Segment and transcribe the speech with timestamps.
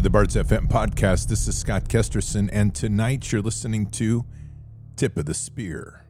[0.00, 1.28] To the Bards FM podcast.
[1.28, 4.24] This is Scott Kesterson, and tonight you're listening to
[4.96, 6.06] Tip of the Spear.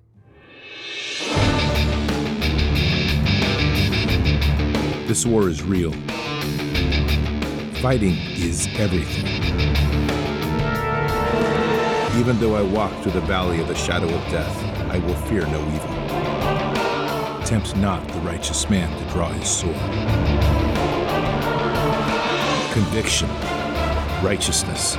[5.08, 5.90] This war is real.
[7.82, 9.26] Fighting is everything.
[12.20, 14.56] Even though I walk through the valley of the shadow of death,
[14.88, 17.44] I will fear no evil.
[17.44, 19.74] Tempt not the righteous man to draw his sword.
[22.72, 23.28] Conviction,
[24.22, 24.96] righteousness,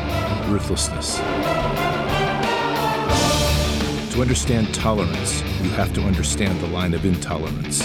[0.47, 1.17] ruthlessness.
[4.13, 7.81] To understand tolerance, you have to understand the line of intolerance.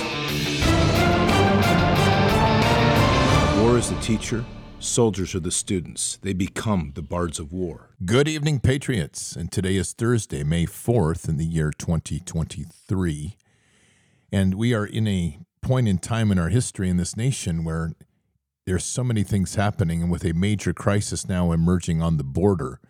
[3.61, 4.45] War is the teacher,
[4.79, 6.19] soldiers are the students.
[6.23, 7.91] They become the bards of war.
[8.05, 9.37] Good evening, Patriots.
[9.37, 13.37] And today is Thursday, May 4th, in the year 2023.
[14.33, 17.93] And we are in a point in time in our history in this nation where
[18.67, 20.03] there's so many things happening.
[20.03, 22.81] And with a major crisis now emerging on the border,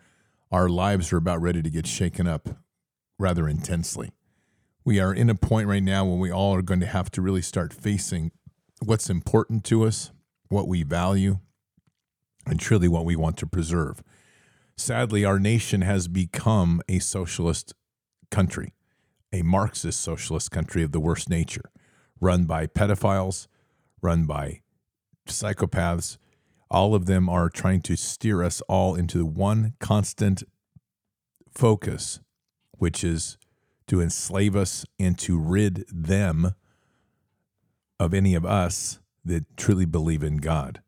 [0.51, 2.49] our lives are about ready to get shaken up
[3.19, 4.11] rather intensely.
[4.83, 7.21] We are in a point right now when we all are going to have to
[7.21, 8.31] really start facing
[8.83, 10.11] what's important to us,
[10.49, 11.39] what we value,
[12.45, 14.01] and truly what we want to preserve.
[14.77, 17.73] Sadly, our nation has become a socialist
[18.31, 18.73] country,
[19.33, 21.71] a Marxist socialist country of the worst nature,
[22.21, 23.47] run by pedophiles,
[24.01, 24.61] run by
[25.29, 26.17] psychopaths.
[26.69, 30.43] All of them are trying to steer us all into one constant
[31.49, 32.19] focus,
[32.71, 33.37] which is
[33.87, 36.53] to enslave us and to rid them
[37.99, 40.81] of any of us that truly believe in God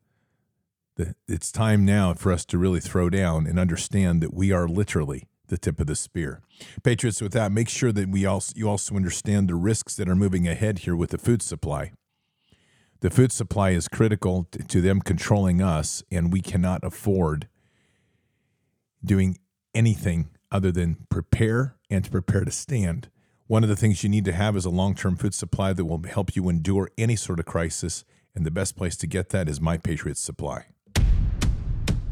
[1.28, 5.28] it's time now for us to really throw down and understand that we are literally
[5.47, 6.41] the tip of the spear.
[6.83, 10.16] Patriots, with that, make sure that we also you also understand the risks that are
[10.16, 11.91] moving ahead here with the food supply.
[13.01, 17.47] The food supply is critical to them controlling us, and we cannot afford
[19.03, 19.37] doing
[19.73, 23.09] anything other than prepare and to prepare to stand.
[23.47, 25.85] One of the things you need to have is a long term food supply that
[25.85, 28.03] will help you endure any sort of crisis.
[28.35, 30.66] And the best place to get that is My Patriots Supply.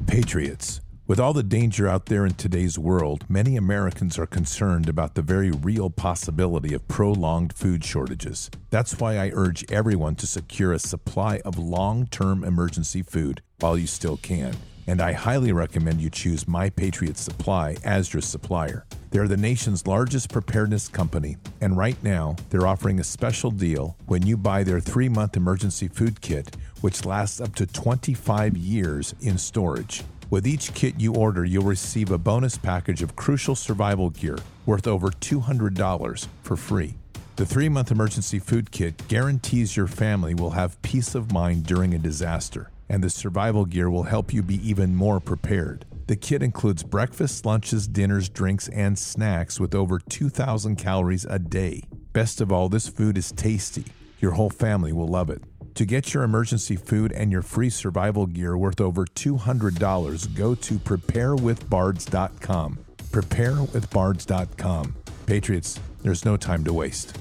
[0.08, 0.82] Patriots.
[1.08, 5.22] With all the danger out there in today's world, many Americans are concerned about the
[5.22, 8.52] very real possibility of prolonged food shortages.
[8.72, 13.78] That's why I urge everyone to secure a supply of long term emergency food while
[13.78, 14.54] you still can.
[14.86, 18.86] And I highly recommend you choose My Patriot Supply as your supplier.
[19.12, 24.26] They're the nation's largest preparedness company, and right now they're offering a special deal when
[24.26, 29.38] you buy their three month emergency food kit which lasts up to 25 years in
[29.38, 30.04] storage.
[30.30, 34.86] With each kit you order, you'll receive a bonus package of crucial survival gear worth
[34.86, 36.96] over $200 for free.
[37.38, 41.94] The three month emergency food kit guarantees your family will have peace of mind during
[41.94, 45.86] a disaster, and the survival gear will help you be even more prepared.
[46.08, 51.84] The kit includes breakfast, lunches, dinners, drinks, and snacks with over 2,000 calories a day.
[52.12, 53.86] Best of all, this food is tasty.
[54.20, 55.42] Your whole family will love it.
[55.78, 60.80] To get your emergency food and your free survival gear worth over $200, go to
[60.80, 62.80] preparewithbards.com.
[63.12, 64.96] Preparewithbards.com.
[65.28, 67.16] Patriots, there's no time to waste.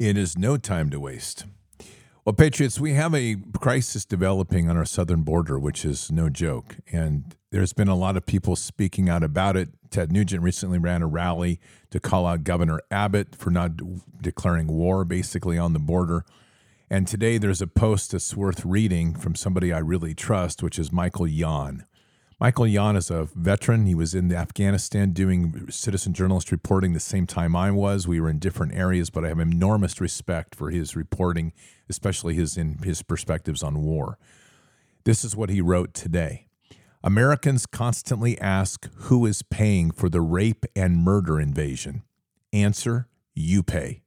[0.00, 1.44] It is no time to waste.
[2.24, 6.78] Well, Patriots, we have a crisis developing on our southern border, which is no joke.
[6.90, 9.68] And there's been a lot of people speaking out about it.
[9.90, 11.60] Ted Nugent recently ran a rally
[11.90, 13.74] to call out Governor Abbott for not
[14.20, 16.24] declaring war basically on the border.
[16.90, 20.90] And today there's a post that's worth reading from somebody I really trust, which is
[20.90, 21.84] Michael Yon.
[22.40, 23.84] Michael Yon is a veteran.
[23.84, 28.08] He was in Afghanistan doing citizen journalist reporting the same time I was.
[28.08, 31.52] We were in different areas, but I have enormous respect for his reporting,
[31.90, 34.18] especially his in his perspectives on war.
[35.04, 36.46] This is what he wrote today.
[37.04, 42.02] Americans constantly ask who is paying for the rape and murder invasion.
[42.52, 44.02] Answer, you pay.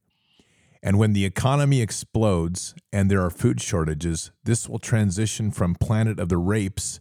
[0.83, 6.19] And when the economy explodes and there are food shortages, this will transition from planet
[6.19, 6.99] of the rapes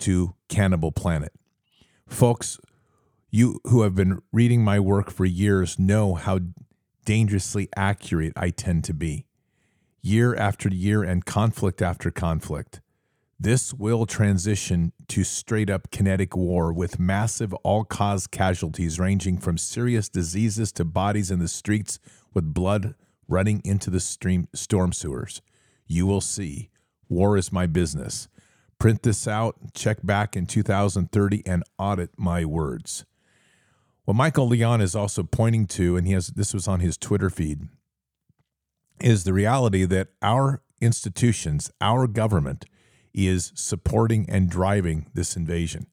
[0.00, 1.32] to cannibal planet.
[2.06, 2.58] Folks,
[3.30, 6.40] you who have been reading my work for years know how
[7.04, 9.26] dangerously accurate I tend to be.
[10.02, 12.80] Year after year and conflict after conflict,
[13.38, 19.58] this will transition to straight up kinetic war with massive all cause casualties ranging from
[19.58, 21.98] serious diseases to bodies in the streets
[22.34, 22.94] with blood
[23.30, 25.40] running into the stream, storm sewers.
[25.86, 26.70] You will see.
[27.08, 28.28] War is my business.
[28.78, 33.04] Print this out, check back in 2030, and audit my words.
[34.04, 37.30] What Michael Yon is also pointing to, and he has this was on his Twitter
[37.30, 37.68] feed,
[39.00, 42.64] is the reality that our institutions, our government,
[43.12, 45.86] is supporting and driving this invasion.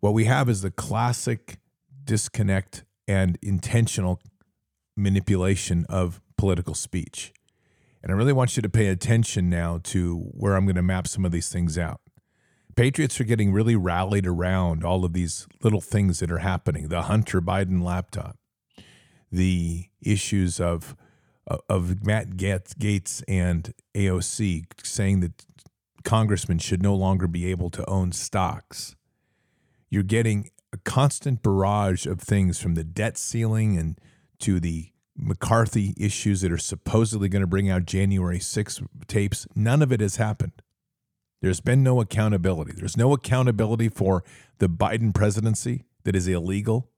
[0.00, 1.58] What we have is the classic
[2.04, 4.20] disconnect and intentional
[4.96, 7.32] manipulation of political speech.
[8.02, 11.06] And I really want you to pay attention now to where I'm going to map
[11.06, 12.00] some of these things out.
[12.74, 17.02] Patriots are getting really rallied around all of these little things that are happening the
[17.02, 18.38] Hunter Biden laptop,
[19.30, 20.96] the issues of,
[21.68, 25.44] of Matt Gaetz and AOC saying that
[26.02, 28.96] congressmen should no longer be able to own stocks.
[29.90, 33.98] You're getting a constant barrage of things from the debt ceiling and
[34.42, 39.46] to the McCarthy issues that are supposedly going to bring out January 6 tapes.
[39.54, 40.52] None of it has happened.
[41.40, 42.72] There's been no accountability.
[42.76, 44.22] There's no accountability for
[44.58, 46.88] the Biden presidency that is illegal.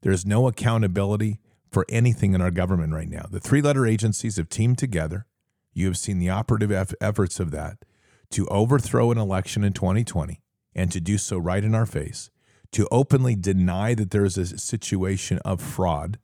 [0.00, 1.40] There's no accountability
[1.70, 3.26] for anything in our government right now.
[3.30, 5.26] The three letter agencies have teamed together.
[5.72, 7.84] You have seen the operative efforts of that
[8.30, 10.40] to overthrow an election in 2020
[10.74, 12.30] and to do so right in our face,
[12.72, 16.18] to openly deny that there is a situation of fraud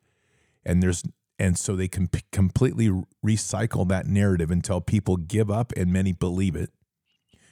[0.64, 1.02] and there's
[1.38, 2.90] and so they can p- completely
[3.24, 6.70] recycle that narrative until people give up and many believe it.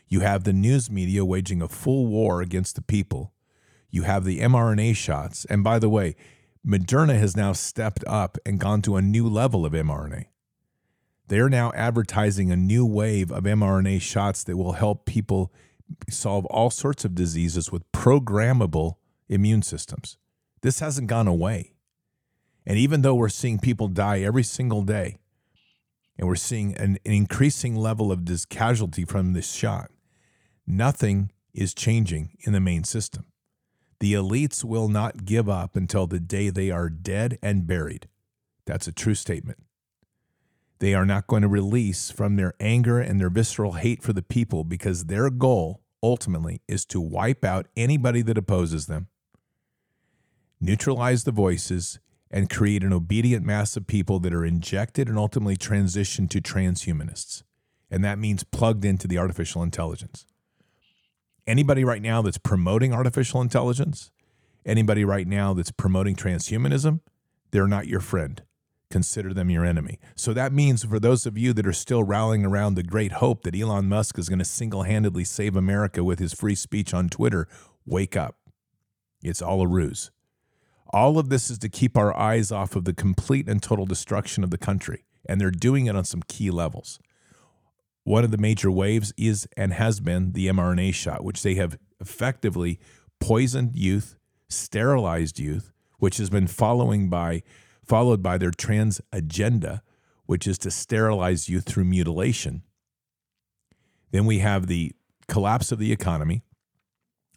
[0.09, 3.33] You have the news media waging a full war against the people.
[3.91, 5.47] You have the mRNA shots.
[5.47, 6.17] And by the way,
[6.67, 10.27] Moderna has now stepped up and gone to a new level of mRNA.
[11.29, 15.53] They're now advertising a new wave of mRNA shots that will help people
[16.11, 18.95] solve all sorts of diseases with programmable
[19.29, 20.19] immune systems.
[20.63, 21.73] This hasn't gone away.
[22.69, 25.17] And even though we're seeing people die every single day,
[26.19, 29.91] and we're seeing an, an increasing level of this casualty from this shot,
[30.67, 33.25] nothing is changing in the main system.
[34.01, 38.07] The elites will not give up until the day they are dead and buried.
[38.67, 39.61] That's a true statement.
[40.79, 44.23] They are not going to release from their anger and their visceral hate for the
[44.23, 49.09] people because their goal ultimately is to wipe out anybody that opposes them,
[50.61, 51.99] neutralize the voices,
[52.31, 57.43] and create an obedient mass of people that are injected and ultimately transitioned to transhumanists.
[57.91, 60.27] And that means plugged into the artificial intelligence.
[61.47, 64.11] Anybody right now that's promoting artificial intelligence,
[64.67, 67.01] anybody right now that's promoting transhumanism,
[67.51, 68.43] they're not your friend.
[68.91, 69.99] Consider them your enemy.
[70.15, 73.43] So that means for those of you that are still rallying around the great hope
[73.43, 77.09] that Elon Musk is going to single handedly save America with his free speech on
[77.09, 77.49] Twitter,
[77.85, 78.37] wake up.
[79.23, 80.11] It's all a ruse.
[80.91, 84.43] All of this is to keep our eyes off of the complete and total destruction
[84.43, 85.05] of the country.
[85.29, 86.99] And they're doing it on some key levels.
[88.05, 91.79] One of the major waves is and has been the mRNA shot, which they have
[92.01, 92.81] effectively
[93.21, 94.17] poisoned youth,
[94.49, 97.43] sterilized youth, which has been following by
[97.85, 99.83] followed by their trans agenda,
[100.27, 102.63] which is to sterilize youth through mutilation.
[104.11, 104.93] Then we have the
[105.27, 106.43] collapse of the economy,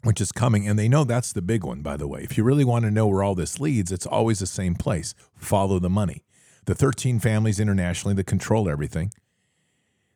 [0.03, 0.67] which is coming.
[0.67, 2.21] And they know that's the big one, by the way.
[2.23, 5.13] If you really want to know where all this leads, it's always the same place
[5.35, 6.23] follow the money.
[6.65, 9.11] The 13 families internationally that control everything,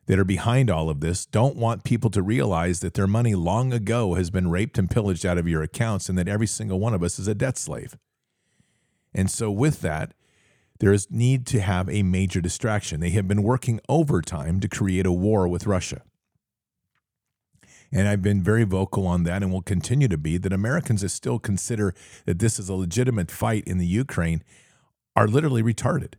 [0.06, 3.72] that are behind all of this, don't want people to realize that their money long
[3.72, 6.94] ago has been raped and pillaged out of your accounts and that every single one
[6.94, 7.96] of us is a debt slave.
[9.12, 10.14] And so, with that,
[10.78, 13.00] there is need to have a major distraction.
[13.00, 16.02] They have been working overtime to create a war with Russia.
[17.92, 21.10] And I've been very vocal on that and will continue to be that Americans that
[21.10, 24.42] still consider that this is a legitimate fight in the Ukraine
[25.14, 26.14] are literally retarded.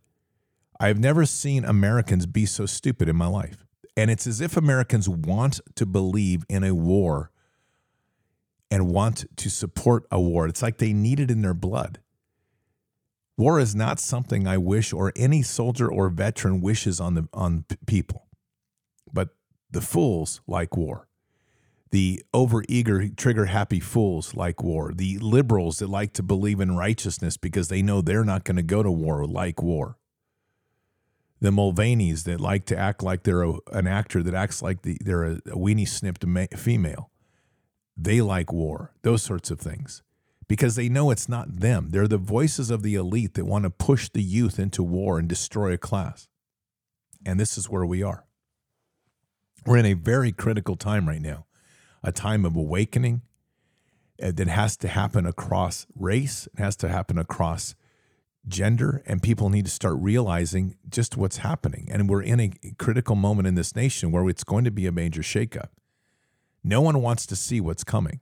[0.79, 3.65] I've never seen Americans be so stupid in my life.
[3.95, 7.31] And it's as if Americans want to believe in a war
[8.69, 10.47] and want to support a war.
[10.47, 11.99] It's like they need it in their blood.
[13.37, 17.65] War is not something I wish or any soldier or veteran wishes on the on
[17.85, 18.27] people.
[19.11, 19.29] But
[19.69, 21.07] the fools like war
[21.91, 27.37] the overeager, trigger happy fools like war, the liberals that like to believe in righteousness
[27.37, 29.97] because they know they're not going to go to war like war,
[31.39, 34.97] the Mulvaneys that like to act like they're a, an actor that acts like the,
[35.01, 37.09] they're a, a weenie snipped ma- female.
[37.95, 40.03] They like war, those sorts of things,
[40.47, 41.89] because they know it's not them.
[41.91, 45.27] They're the voices of the elite that want to push the youth into war and
[45.27, 46.27] destroy a class.
[47.25, 48.25] And this is where we are.
[49.65, 51.46] We're in a very critical time right now
[52.03, 53.21] a time of awakening
[54.21, 57.75] uh, that has to happen across race, it has to happen across
[58.47, 61.87] gender, and people need to start realizing just what's happening.
[61.91, 64.91] And we're in a critical moment in this nation where it's going to be a
[64.91, 65.69] major shakeup.
[66.63, 68.19] No one wants to see what's coming.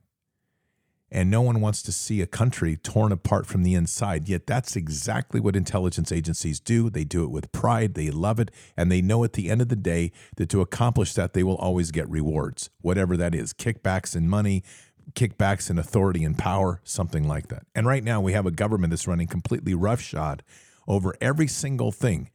[1.10, 4.28] And no one wants to see a country torn apart from the inside.
[4.28, 6.90] Yet that's exactly what intelligence agencies do.
[6.90, 9.68] They do it with pride, they love it, and they know at the end of
[9.68, 14.16] the day that to accomplish that, they will always get rewards, whatever that is kickbacks
[14.16, 14.64] in money,
[15.12, 17.66] kickbacks in authority and power, something like that.
[17.74, 20.42] And right now, we have a government that's running completely roughshod
[20.88, 22.30] over every single thing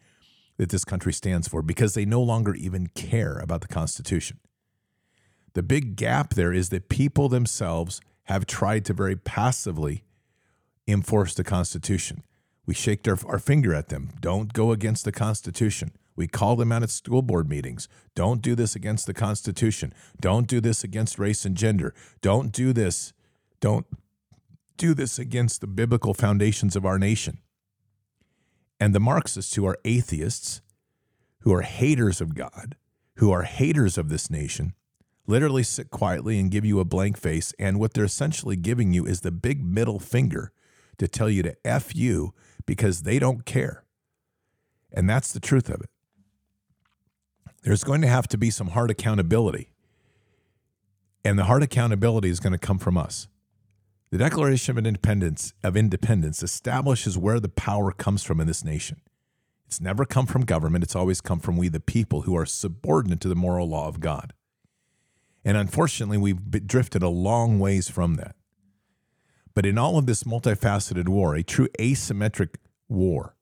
[0.58, 4.40] that this country stands for because they no longer even care about the Constitution.
[5.54, 8.00] The big gap there is that people themselves
[8.31, 10.03] have tried to very passively
[10.88, 12.23] enforce the Constitution.
[12.65, 14.11] We shake our, our finger at them.
[14.19, 15.91] Don't go against the Constitution.
[16.15, 17.88] We call them out at school board meetings.
[18.15, 19.93] Don't do this against the Constitution.
[20.19, 21.93] Don't do this against race and gender.
[22.21, 23.13] Don't do this.
[23.59, 23.85] Don't
[24.77, 27.39] do this against the biblical foundations of our nation.
[28.79, 30.61] And the Marxists, who are atheists,
[31.39, 32.75] who are haters of God,
[33.15, 34.73] who are haters of this nation,
[35.31, 37.53] literally sit quietly and give you a blank face.
[37.57, 40.51] And what they're essentially giving you is the big middle finger
[40.97, 42.33] to tell you to F you
[42.65, 43.85] because they don't care.
[44.91, 45.89] And that's the truth of it.
[47.63, 49.69] There's going to have to be some hard accountability.
[51.23, 53.29] And the hard accountability is going to come from us.
[54.09, 59.00] The Declaration of Independence of Independence establishes where the power comes from in this nation.
[59.65, 63.21] It's never come from government, it's always come from we the people who are subordinate
[63.21, 64.33] to the moral law of God.
[65.43, 68.36] And unfortunately, we've drifted a long ways from that.
[69.53, 72.55] But in all of this multifaceted war, a true asymmetric
[72.88, 73.36] war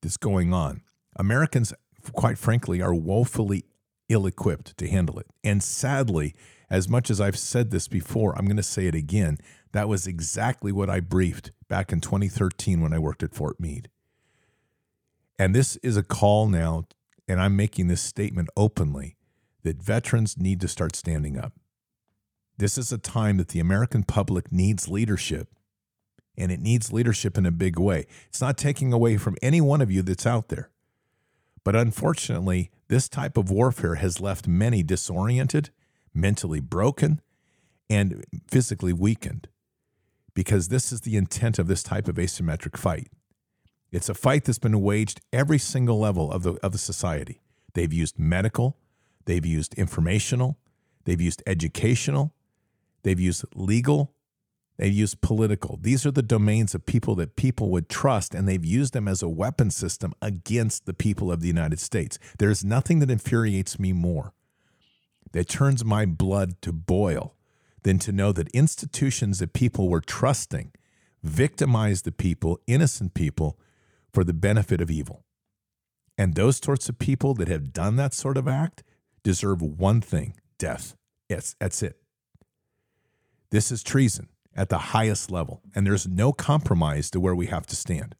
[0.00, 0.82] that's going on,
[1.16, 1.72] Americans,
[2.12, 3.64] quite frankly, are woefully
[4.08, 5.26] ill equipped to handle it.
[5.42, 6.34] And sadly,
[6.68, 9.38] as much as I've said this before, I'm going to say it again.
[9.72, 13.88] That was exactly what I briefed back in 2013 when I worked at Fort Meade.
[15.38, 16.84] And this is a call now,
[17.26, 19.16] and I'm making this statement openly
[19.64, 21.52] that veterans need to start standing up.
[22.56, 25.48] This is a time that the American public needs leadership,
[26.36, 28.06] and it needs leadership in a big way.
[28.28, 30.70] It's not taking away from any one of you that's out there.
[31.64, 35.70] But unfortunately, this type of warfare has left many disoriented,
[36.12, 37.20] mentally broken,
[37.90, 39.48] and physically weakened
[40.34, 43.08] because this is the intent of this type of asymmetric fight.
[43.90, 47.40] It's a fight that's been waged every single level of the of the society.
[47.74, 48.76] They've used medical,
[49.24, 50.58] they've used informational,
[51.04, 52.34] they've used educational,
[53.02, 54.14] they've used legal,
[54.76, 55.78] they've used political.
[55.80, 59.22] These are the domains of people that people would trust, and they've used them as
[59.22, 62.18] a weapon system against the people of the United States.
[62.38, 64.32] There's nothing that infuriates me more,
[65.32, 67.34] that turns my blood to boil
[67.82, 70.72] than to know that institutions that people were trusting
[71.22, 73.58] victimized the people, innocent people,
[74.12, 75.24] for the benefit of evil.
[76.16, 78.84] And those sorts of people that have done that sort of act
[79.24, 80.94] deserve one thing death.
[81.28, 81.96] Yes, that's it.
[83.50, 87.66] This is treason at the highest level, and there's no compromise to where we have
[87.66, 88.14] to stand.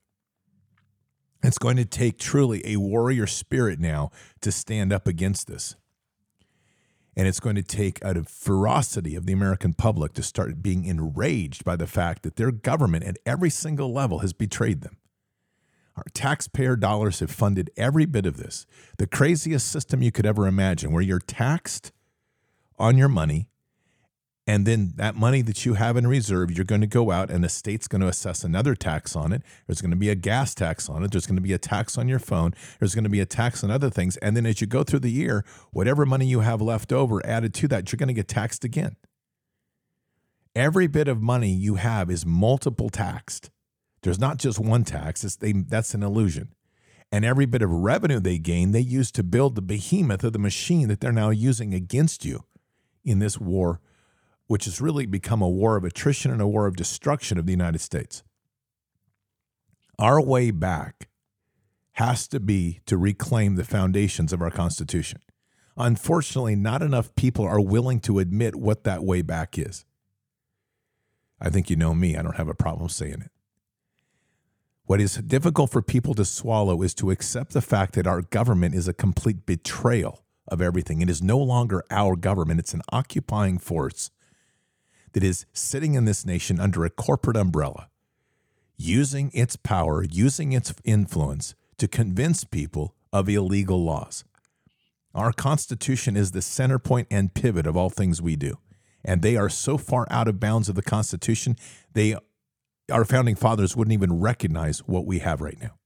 [1.42, 5.76] It's going to take truly a warrior spirit now to stand up against this.
[7.16, 10.84] And it's going to take out of ferocity of the American public to start being
[10.84, 14.96] enraged by the fact that their government at every single level has betrayed them.
[15.96, 18.66] Our taxpayer dollars have funded every bit of this.
[18.98, 21.92] The craziest system you could ever imagine, where you're taxed
[22.78, 23.48] on your money
[24.46, 27.42] and then that money that you have in reserve, you're going to go out and
[27.42, 29.42] the state's going to assess another tax on it.
[29.66, 31.12] There's going to be a gas tax on it.
[31.12, 32.54] There's going to be a tax on your phone.
[32.78, 34.18] There's going to be a tax on other things.
[34.18, 37.54] And then as you go through the year, whatever money you have left over added
[37.54, 38.96] to that, you're going to get taxed again.
[40.54, 43.50] Every bit of money you have is multiple taxed.
[44.04, 46.54] There's not just one tax, they, that's an illusion.
[47.10, 50.38] And every bit of revenue they gain, they use to build the behemoth of the
[50.38, 52.44] machine that they're now using against you
[53.04, 53.80] in this war
[54.46, 57.52] which has really become a war of attrition and a war of destruction of the
[57.52, 58.22] United States.
[59.98, 61.08] Our way back
[61.92, 65.20] has to be to reclaim the foundations of our Constitution.
[65.76, 69.84] Unfortunately, not enough people are willing to admit what that way back is.
[71.40, 73.30] I think you know me, I don't have a problem saying it.
[74.86, 78.74] What is difficult for people to swallow is to accept the fact that our government
[78.74, 81.00] is a complete betrayal of everything.
[81.00, 84.10] It is no longer our government, it's an occupying force
[85.12, 87.88] that is sitting in this nation under a corporate umbrella,
[88.76, 94.22] using its power, using its influence to convince people of illegal laws.
[95.14, 98.58] Our Constitution is the center point and pivot of all things we do.
[99.02, 101.56] And they are so far out of bounds of the Constitution,
[101.92, 102.16] they
[102.90, 105.78] our founding fathers wouldn't even recognize what we have right now.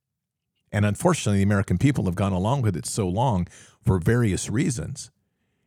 [0.70, 3.46] And unfortunately, the American people have gone along with it so long
[3.80, 5.10] for various reasons.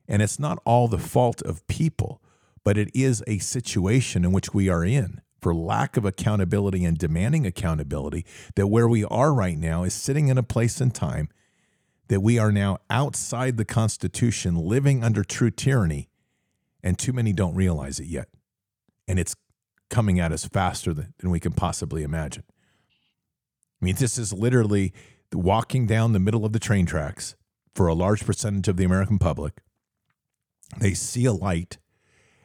[0.07, 2.21] And it's not all the fault of people,
[2.63, 6.97] but it is a situation in which we are in for lack of accountability and
[6.97, 11.29] demanding accountability that where we are right now is sitting in a place and time
[12.09, 16.09] that we are now outside the Constitution, living under true tyranny,
[16.83, 18.27] and too many don't realize it yet.
[19.07, 19.35] And it's
[19.91, 22.43] coming at us faster than, than we can possibly imagine.
[23.79, 24.93] I mean, this is literally
[25.31, 27.35] walking down the middle of the train tracks
[27.75, 29.61] for a large percentage of the American public.
[30.79, 31.77] They see a light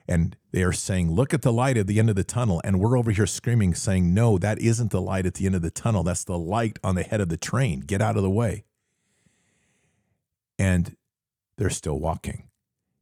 [0.08, 2.60] and they are saying, Look at the light at the end of the tunnel.
[2.64, 5.62] And we're over here screaming, saying, No, that isn't the light at the end of
[5.62, 6.02] the tunnel.
[6.02, 7.80] That's the light on the head of the train.
[7.80, 8.64] Get out of the way.
[10.58, 10.96] And
[11.58, 12.48] they're still walking,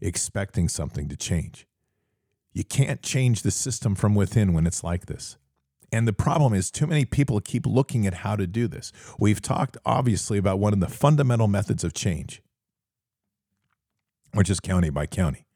[0.01, 1.67] expecting something to change.
[2.55, 5.37] You can't change the system from within when it's like this.
[5.93, 8.93] And the problem is, too many people keep looking at how to do this.
[9.19, 12.43] We've talked, obviously, about one of the fundamental methods of change,
[14.33, 15.47] which is county by county.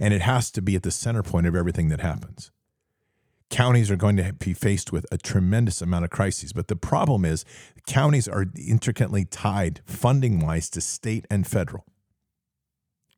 [0.00, 2.50] And it has to be at the center point of everything that happens.
[3.50, 6.52] Counties are going to be faced with a tremendous amount of crises.
[6.52, 7.44] But the problem is,
[7.86, 11.84] counties are intricately tied funding wise to state and federal.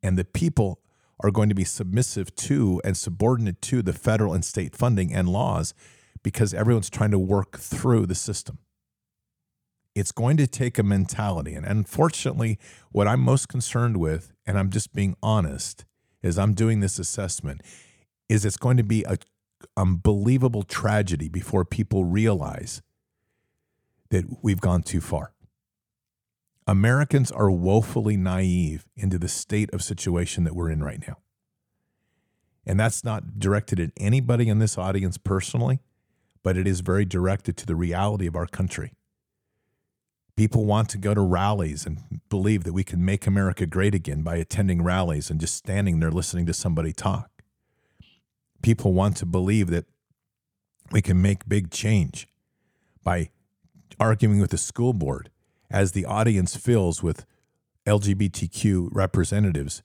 [0.03, 0.81] And the people
[1.19, 5.29] are going to be submissive to and subordinate to the federal and state funding and
[5.29, 5.73] laws
[6.23, 8.59] because everyone's trying to work through the system.
[9.95, 11.53] It's going to take a mentality.
[11.55, 12.59] And unfortunately,
[12.91, 15.85] what I'm most concerned with, and I'm just being honest,
[16.21, 17.61] as I'm doing this assessment,
[18.29, 19.17] is it's going to be a
[19.75, 22.81] unbelievable tragedy before people realize
[24.09, 25.33] that we've gone too far.
[26.67, 31.17] Americans are woefully naive into the state of situation that we're in right now.
[32.65, 35.79] And that's not directed at anybody in this audience personally,
[36.43, 38.91] but it is very directed to the reality of our country.
[40.35, 44.21] People want to go to rallies and believe that we can make America great again
[44.21, 47.31] by attending rallies and just standing there listening to somebody talk.
[48.61, 49.85] People want to believe that
[50.91, 52.27] we can make big change
[53.03, 53.29] by
[53.99, 55.29] arguing with the school board
[55.69, 57.25] as the audience fills with
[57.85, 59.81] LGBTQ representatives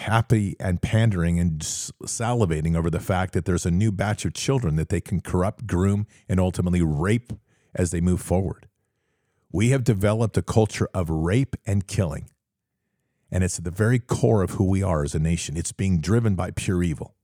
[0.00, 4.76] happy and pandering and salivating over the fact that there's a new batch of children
[4.76, 7.32] that they can corrupt, groom, and ultimately rape
[7.74, 8.66] as they move forward.
[9.52, 12.30] We have developed a culture of rape and killing.
[13.30, 15.56] And it's at the very core of who we are as a nation.
[15.56, 17.14] It's being driven by pure evil.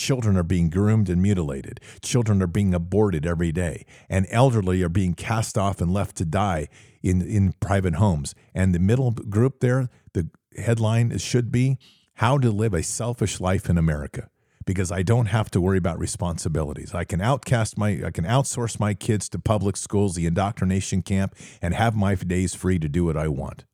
[0.00, 1.78] Children are being groomed and mutilated.
[2.00, 3.84] Children are being aborted every day.
[4.08, 6.68] And elderly are being cast off and left to die
[7.02, 8.34] in, in private homes.
[8.54, 11.76] And the middle group there, the headline should be
[12.14, 14.30] How to Live a Selfish Life in America.
[14.64, 16.94] Because I don't have to worry about responsibilities.
[16.94, 21.34] I can outcast my I can outsource my kids to public schools, the indoctrination camp,
[21.60, 23.64] and have my days free to do what I want.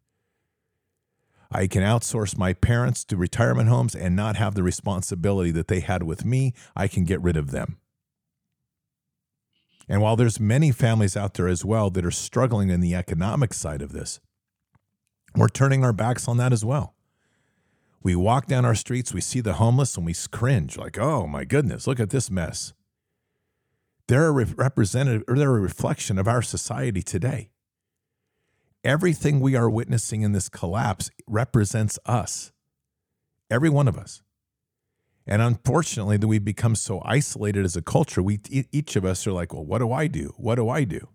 [1.50, 5.80] I can outsource my parents to retirement homes and not have the responsibility that they
[5.80, 6.54] had with me.
[6.74, 7.78] I can get rid of them.
[9.88, 13.54] And while there's many families out there as well that are struggling in the economic
[13.54, 14.20] side of this,
[15.36, 16.94] we're turning our backs on that as well.
[18.02, 21.44] We walk down our streets, we see the homeless, and we cringe like, "Oh my
[21.44, 22.72] goodness, look at this mess."
[24.08, 27.50] They're a representative or they're a reflection of our society today
[28.86, 32.52] everything we are witnessing in this collapse represents us,
[33.50, 34.22] every one of us.
[35.26, 39.32] And unfortunately, that we've become so isolated as a culture, we each of us are
[39.32, 40.32] like, well, what do I do?
[40.36, 41.08] What do I do?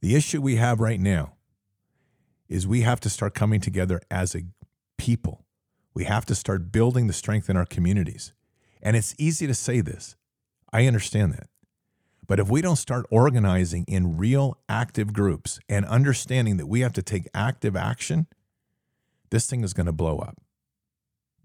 [0.00, 1.34] The issue we have right now
[2.48, 4.44] is we have to start coming together as a
[4.96, 5.44] people.
[5.92, 8.32] We have to start building the strength in our communities.
[8.82, 10.16] And it's easy to say this.
[10.72, 11.48] I understand that.
[12.26, 16.92] But if we don't start organizing in real active groups and understanding that we have
[16.94, 18.26] to take active action,
[19.30, 20.36] this thing is going to blow up.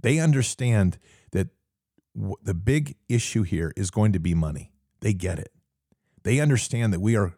[0.02, 0.98] They understand
[1.32, 1.50] that
[2.16, 4.72] w- the big issue here is going to be money.
[5.02, 5.52] They get it.
[6.24, 7.34] They understand that we are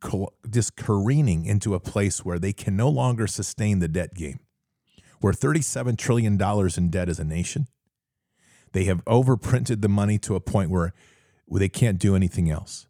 [0.00, 4.40] co- just careening into a place where they can no longer sustain the debt game.
[5.22, 6.40] We're $37 trillion
[6.76, 7.68] in debt as a nation.
[8.72, 10.92] They have overprinted the money to a point where
[11.58, 12.86] they can't do anything else.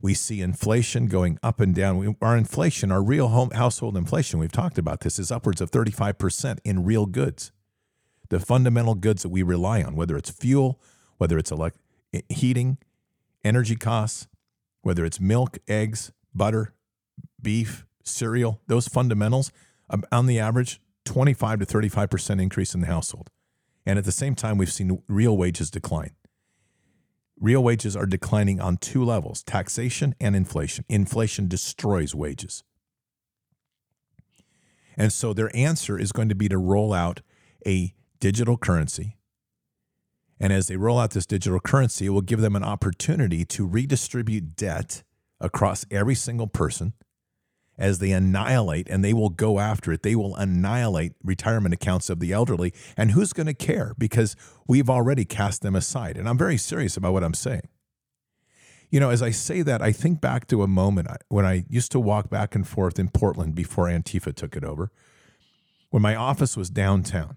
[0.00, 1.98] We see inflation going up and down.
[1.98, 5.70] We, our inflation, our real home household inflation, we've talked about this, is upwards of
[5.70, 7.52] 35% in real goods.
[8.30, 10.80] The fundamental goods that we rely on, whether it's fuel,
[11.18, 11.78] whether it's elect-
[12.30, 12.78] heating,
[13.44, 14.26] energy costs,
[14.82, 16.72] whether it's milk, eggs, butter,
[17.42, 19.52] beef, cereal, those fundamentals,
[19.90, 23.28] um, on the average, 25 to 35% increase in the household.
[23.84, 26.12] And at the same time, we've seen real wages decline.
[27.40, 30.84] Real wages are declining on two levels taxation and inflation.
[30.88, 32.62] Inflation destroys wages.
[34.96, 37.22] And so their answer is going to be to roll out
[37.66, 39.16] a digital currency.
[40.38, 43.66] And as they roll out this digital currency, it will give them an opportunity to
[43.66, 45.02] redistribute debt
[45.40, 46.92] across every single person
[47.80, 50.02] as they annihilate, and they will go after it.
[50.02, 52.72] They will annihilate retirement accounts of the elderly.
[52.96, 53.94] And who's going to care?
[53.98, 54.36] Because
[54.68, 56.16] we've already cast them aside.
[56.16, 57.68] And I'm very serious about what I'm saying.
[58.90, 61.90] You know, as I say that, I think back to a moment when I used
[61.92, 64.92] to walk back and forth in Portland before Antifa took it over,
[65.90, 67.36] when my office was downtown.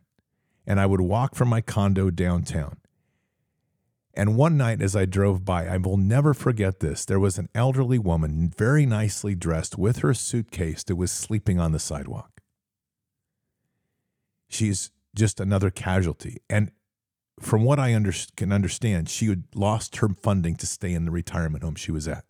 [0.65, 2.77] And I would walk from my condo downtown.
[4.13, 7.03] And one night as I drove by, I will never forget this.
[7.03, 11.71] There was an elderly woman, very nicely dressed, with her suitcase that was sleeping on
[11.71, 12.41] the sidewalk.
[14.47, 16.37] She's just another casualty.
[16.47, 16.71] And
[17.39, 21.11] from what I under, can understand, she had lost her funding to stay in the
[21.11, 22.23] retirement home she was at.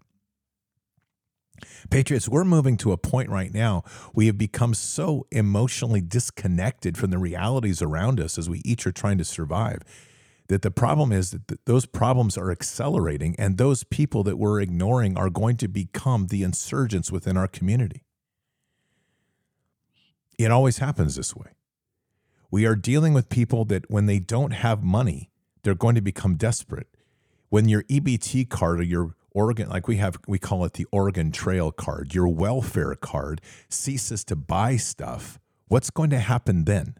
[1.89, 3.83] Patriots, we're moving to a point right now.
[4.13, 8.91] We have become so emotionally disconnected from the realities around us as we each are
[8.93, 9.79] trying to survive
[10.47, 15.17] that the problem is that those problems are accelerating and those people that we're ignoring
[15.17, 18.03] are going to become the insurgents within our community.
[20.37, 21.51] It always happens this way.
[22.51, 25.31] We are dealing with people that when they don't have money,
[25.63, 26.87] they're going to become desperate.
[27.49, 31.31] When your EBT card or your Oregon, like we have, we call it the Oregon
[31.31, 36.95] Trail card, your welfare card ceases to buy stuff, what's going to happen then?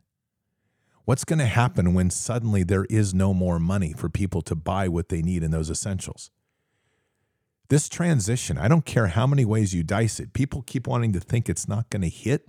[1.05, 4.87] What's going to happen when suddenly there is no more money for people to buy
[4.87, 6.31] what they need in those essentials?
[7.67, 11.19] This transition, I don't care how many ways you dice it, people keep wanting to
[11.19, 12.47] think it's not going to hit,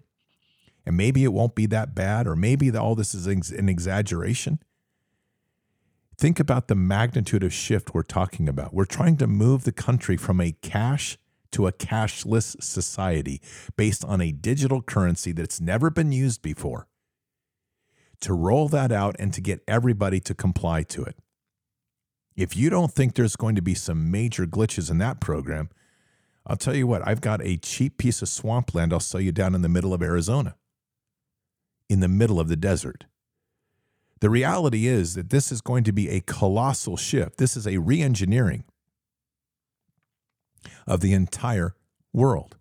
[0.86, 4.60] and maybe it won't be that bad, or maybe all this is an exaggeration.
[6.16, 8.72] Think about the magnitude of shift we're talking about.
[8.72, 11.18] We're trying to move the country from a cash
[11.52, 13.40] to a cashless society
[13.76, 16.86] based on a digital currency that's never been used before
[18.20, 21.16] to roll that out and to get everybody to comply to it.
[22.36, 25.70] If you don't think there's going to be some major glitches in that program,
[26.46, 29.54] I'll tell you what, I've got a cheap piece of swampland I'll sell you down
[29.54, 30.56] in the middle of Arizona,
[31.88, 33.04] in the middle of the desert.
[34.20, 37.38] The reality is that this is going to be a colossal shift.
[37.38, 38.64] This is a re engineering
[40.86, 41.74] of the entire
[42.12, 42.56] world.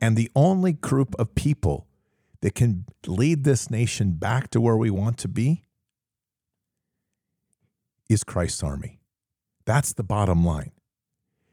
[0.00, 1.86] And the only group of people
[2.42, 5.64] that can lead this nation back to where we want to be
[8.08, 9.00] is Christ's army.
[9.64, 10.72] That's the bottom line.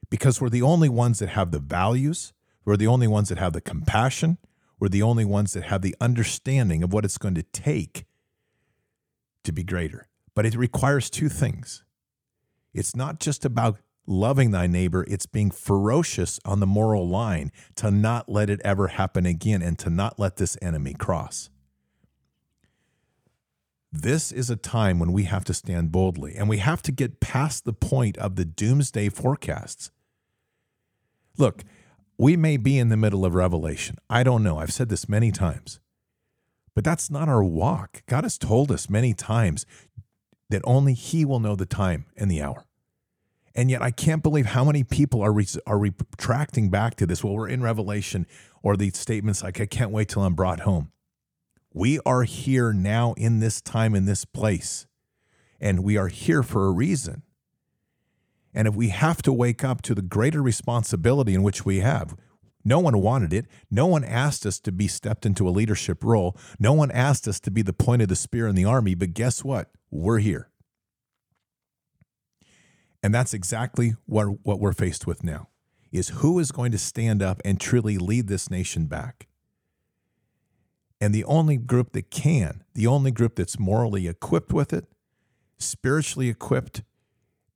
[0.09, 2.33] Because we're the only ones that have the values,
[2.65, 4.37] we're the only ones that have the compassion,
[4.79, 8.05] we're the only ones that have the understanding of what it's going to take
[9.43, 10.07] to be greater.
[10.33, 11.83] But it requires two things.
[12.73, 17.91] It's not just about loving thy neighbor, it's being ferocious on the moral line to
[17.91, 21.49] not let it ever happen again and to not let this enemy cross.
[23.91, 27.19] This is a time when we have to stand boldly and we have to get
[27.19, 29.91] past the point of the doomsday forecasts.
[31.37, 31.63] Look,
[32.17, 33.97] we may be in the middle of Revelation.
[34.09, 34.57] I don't know.
[34.57, 35.79] I've said this many times.
[36.75, 38.03] But that's not our walk.
[38.05, 39.65] God has told us many times
[40.49, 42.66] that only He will know the time and the hour.
[43.57, 47.23] And yet, I can't believe how many people are re- are retracting back to this.
[47.23, 48.27] Well, we're in Revelation,
[48.61, 50.91] or the statements like, "I can't wait till I'm brought home."
[51.73, 54.85] We are here now in this time in this place,
[55.59, 57.23] and we are here for a reason.
[58.53, 62.15] And if we have to wake up to the greater responsibility in which we have,
[62.63, 63.47] no one wanted it.
[63.71, 66.37] No one asked us to be stepped into a leadership role.
[66.59, 68.93] No one asked us to be the point of the spear in the army.
[68.93, 69.71] But guess what?
[69.89, 70.49] We're here.
[73.03, 75.49] And that's exactly what, what we're faced with now
[75.91, 79.27] is who is going to stand up and truly lead this nation back.
[80.99, 84.85] And the only group that can, the only group that's morally equipped with it,
[85.57, 86.83] spiritually equipped,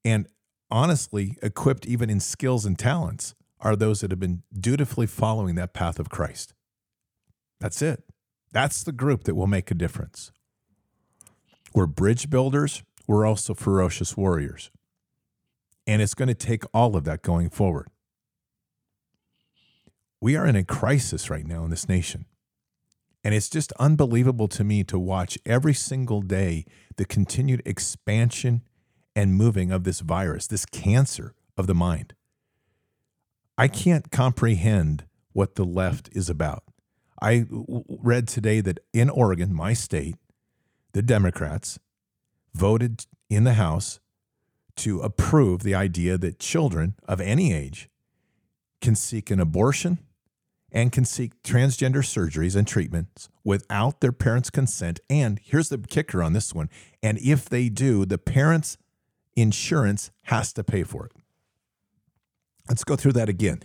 [0.06, 0.28] and
[0.70, 5.74] honestly equipped even in skills and talents are those that have been dutifully following that
[5.74, 6.54] path of Christ.
[7.60, 8.04] That's it.
[8.52, 10.32] That's the group that will make a difference.
[11.74, 14.72] We're bridge builders, we're also ferocious warriors.
[15.88, 17.88] And it's going to take all of that going forward.
[20.20, 22.26] We are in a crisis right now in this nation.
[23.24, 26.65] And it's just unbelievable to me to watch every single day
[26.98, 28.62] the continued expansion
[29.15, 32.13] and moving of this virus, this cancer of the mind.
[33.58, 36.63] I can't comprehend what the left is about.
[37.22, 40.15] I read today that in Oregon, my state,
[40.94, 41.78] the Democrats
[42.54, 44.00] voted in the House
[44.78, 47.90] to approve the idea that children of any age
[48.82, 50.00] can seek an abortion
[50.72, 55.00] and can seek transgender surgeries and treatments without their parents' consent.
[55.10, 56.70] And here's the kicker on this one.
[57.04, 58.78] And if they do, the parents'
[59.36, 61.12] insurance has to pay for it.
[62.70, 63.62] Let's go through that again.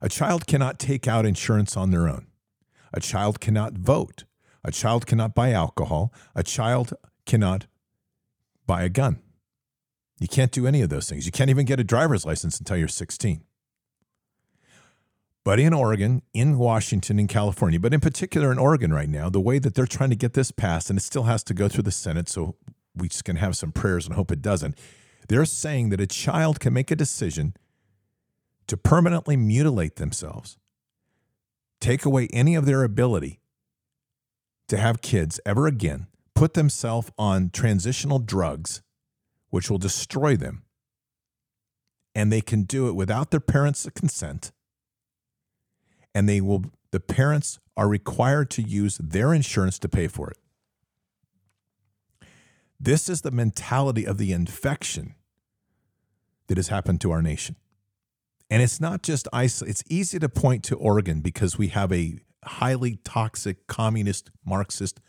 [0.00, 2.26] A child cannot take out insurance on their own.
[2.92, 4.24] A child cannot vote.
[4.64, 6.12] A child cannot buy alcohol.
[6.34, 6.94] A child
[7.26, 7.66] cannot
[8.66, 9.20] buy a gun.
[10.18, 11.26] You can't do any of those things.
[11.26, 13.42] You can't even get a driver's license until you're 16.
[15.44, 19.40] But in Oregon, in Washington, in California, but in particular in Oregon right now, the
[19.40, 21.84] way that they're trying to get this passed, and it still has to go through
[21.84, 22.56] the Senate, so
[22.96, 24.76] we just can have some prayers and hope it doesn't.
[25.28, 27.54] They're saying that a child can make a decision
[28.66, 30.58] to permanently mutilate themselves,
[31.80, 33.38] take away any of their ability
[34.66, 38.82] to have kids ever again, put themselves on transitional drugs,
[39.50, 40.62] which will destroy them.
[42.14, 44.52] And they can do it without their parents' consent.
[46.14, 50.38] And they will the parents are required to use their insurance to pay for it.
[52.80, 55.14] This is the mentality of the infection
[56.46, 57.56] that has happened to our nation.
[58.48, 59.70] And it's not just isolated.
[59.72, 65.00] It's easy to point to Oregon because we have a highly toxic communist Marxist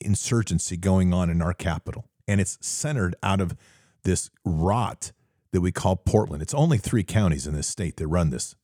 [0.00, 2.06] insurgency going on in our capital.
[2.28, 3.56] And it's centered out of
[4.02, 5.12] this rot
[5.52, 6.42] that we call Portland.
[6.42, 8.54] It's only three counties in this state that run this.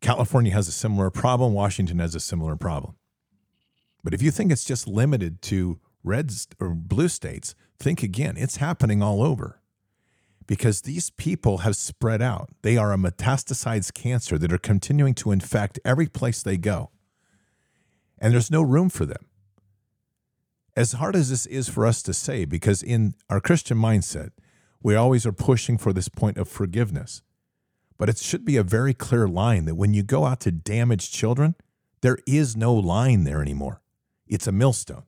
[0.00, 1.52] California has a similar problem.
[1.52, 2.96] Washington has a similar problem.
[4.02, 8.36] But if you think it's just limited to red or blue states, think again.
[8.36, 9.60] It's happening all over
[10.46, 12.50] because these people have spread out.
[12.62, 16.90] They are a metastasized cancer that are continuing to infect every place they go.
[18.18, 19.26] And there's no room for them.
[20.74, 24.30] As hard as this is for us to say, because in our Christian mindset,
[24.82, 27.22] we always are pushing for this point of forgiveness.
[27.98, 31.12] But it should be a very clear line that when you go out to damage
[31.12, 31.54] children,
[32.00, 33.80] there is no line there anymore.
[34.26, 35.04] It's a millstone.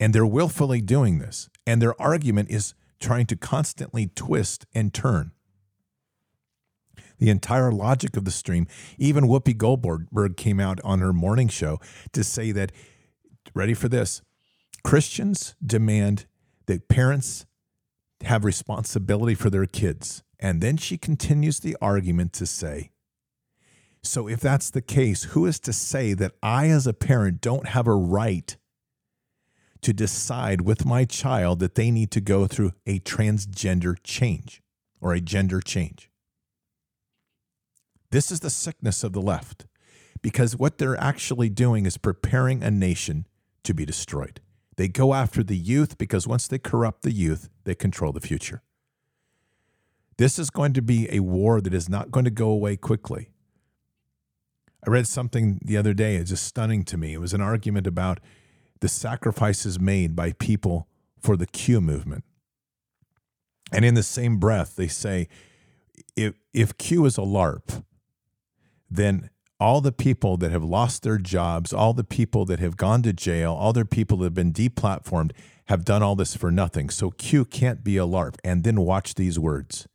[0.00, 1.48] And they're willfully doing this.
[1.66, 5.32] And their argument is trying to constantly twist and turn.
[7.18, 11.80] The entire logic of the stream, even Whoopi Goldberg came out on her morning show
[12.12, 12.72] to say that,
[13.54, 14.22] ready for this,
[14.84, 16.26] Christians demand
[16.66, 17.46] that parents
[18.22, 20.22] have responsibility for their kids.
[20.40, 22.90] And then she continues the argument to say,
[24.02, 27.68] so if that's the case, who is to say that I, as a parent, don't
[27.68, 28.56] have a right
[29.82, 34.62] to decide with my child that they need to go through a transgender change
[35.00, 36.10] or a gender change.
[38.10, 39.66] This is the sickness of the left
[40.22, 43.26] because what they're actually doing is preparing a nation
[43.64, 44.40] to be destroyed.
[44.78, 48.62] They go after the youth because once they corrupt the youth, they control the future.
[50.18, 53.30] This is going to be a war that is not going to go away quickly.
[54.86, 57.12] I read something the other day, it's just stunning to me.
[57.12, 58.20] It was an argument about
[58.78, 60.86] the sacrifices made by people
[61.18, 62.22] for the Q movement.
[63.72, 65.26] And in the same breath, they say
[66.16, 67.82] if, if Q is a LARP,
[68.88, 73.02] then all the people that have lost their jobs, all the people that have gone
[73.02, 75.32] to jail, all the people that have been deplatformed
[75.66, 76.90] have done all this for nothing.
[76.90, 78.36] So Q can't be a LARP.
[78.44, 79.86] And then watch these words.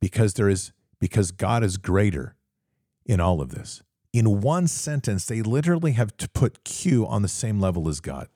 [0.00, 2.34] Because there is because God is greater
[3.06, 7.28] in all of this in one sentence, they literally have to put Q on the
[7.28, 8.28] same level as God.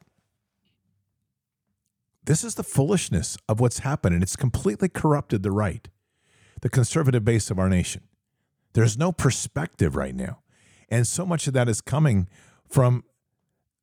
[2.25, 5.89] This is the foolishness of what's happened, and it's completely corrupted the right,
[6.63, 8.03] the conservative base of our nation.
[8.77, 10.41] There's no perspective right now.
[10.91, 12.29] And so much of that is coming
[12.69, 13.05] from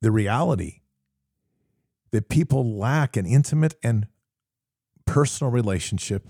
[0.02, 0.82] the reality
[2.12, 4.06] that people lack an intimate and
[5.08, 6.28] personal relationship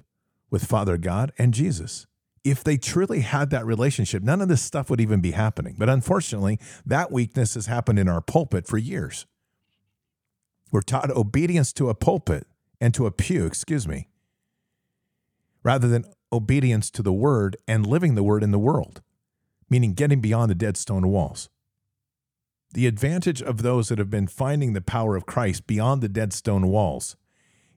[0.50, 2.08] with Father God and Jesus
[2.46, 5.76] if they truly had that relationship, none of this stuff would even be happening.
[5.78, 9.26] But unfortunately, that weakness has happened in our pulpit for years.
[10.72, 12.46] We're taught obedience to a pulpit
[12.82, 14.10] and to a pew, excuse me,
[15.64, 19.02] rather than obedience to the word and living the word in the world,
[19.70, 21.50] meaning getting beyond the dead stone walls.
[22.74, 26.34] The advantage of those that have been finding the power of Christ beyond the dead
[26.34, 27.16] stone walls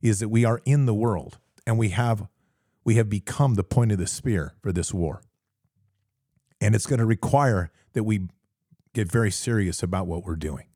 [0.01, 2.29] is that we are in the world and we have
[2.85, 5.21] we have become the point of the spear for this war.
[6.61, 8.29] And it's going to require that we
[8.95, 10.67] get very serious about what we're doing.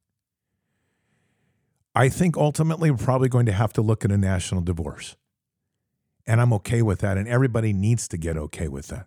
[1.94, 5.16] I think ultimately we're probably going to have to look at a national divorce.
[6.26, 7.16] And I'm okay with that.
[7.16, 9.06] And everybody needs to get okay with that.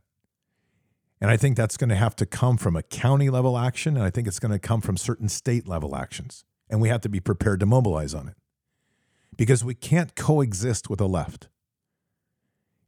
[1.21, 3.95] And I think that's going to have to come from a county level action.
[3.95, 6.43] And I think it's going to come from certain state level actions.
[6.69, 8.35] And we have to be prepared to mobilize on it
[9.37, 11.49] because we can't coexist with the left.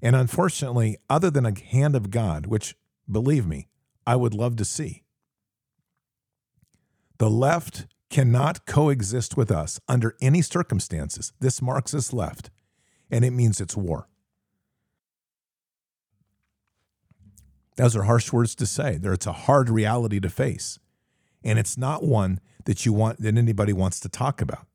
[0.01, 2.75] And unfortunately, other than a hand of God, which
[3.09, 3.67] believe me,
[4.05, 5.03] I would love to see.
[7.17, 12.49] The left cannot coexist with us under any circumstances, this Marxist left,
[13.09, 14.07] and it means it's war.
[17.75, 18.99] Those are harsh words to say.
[19.01, 20.79] It's a hard reality to face.
[21.43, 24.65] And it's not one that you want that anybody wants to talk about.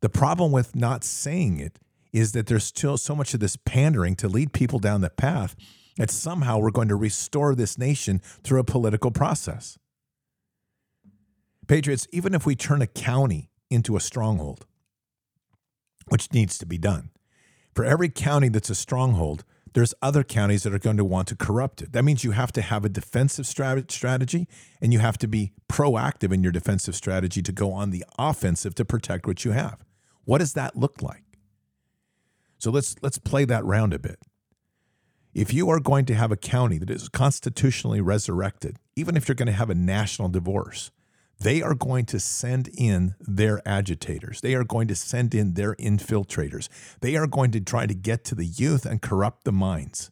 [0.00, 1.78] The problem with not saying it
[2.12, 5.54] is that there's still so much of this pandering to lead people down the path
[5.96, 9.78] that somehow we're going to restore this nation through a political process.
[11.68, 14.66] Patriots, even if we turn a county into a stronghold,
[16.08, 17.10] which needs to be done,
[17.74, 21.36] for every county that's a stronghold, there's other counties that are going to want to
[21.36, 21.92] corrupt it.
[21.92, 24.48] That means you have to have a defensive strategy
[24.80, 28.74] and you have to be proactive in your defensive strategy to go on the offensive
[28.76, 29.78] to protect what you have.
[30.24, 31.24] What does that look like?
[32.58, 34.20] So let's let's play that round a bit.
[35.34, 39.34] If you are going to have a county that is constitutionally resurrected, even if you're
[39.34, 40.90] going to have a national divorce,
[41.42, 44.40] they are going to send in their agitators.
[44.40, 46.68] They are going to send in their infiltrators.
[47.00, 50.10] They are going to try to get to the youth and corrupt the minds.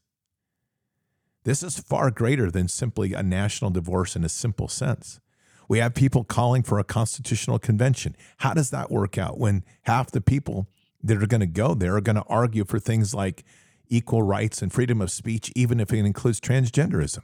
[1.45, 5.21] This is far greater than simply a national divorce in a simple sense.
[5.69, 8.17] We have people calling for a constitutional convention.
[8.39, 10.69] How does that work out when half the people
[11.03, 13.45] that are going to go there are going to argue for things like
[13.89, 17.23] equal rights and freedom of speech, even if it includes transgenderism?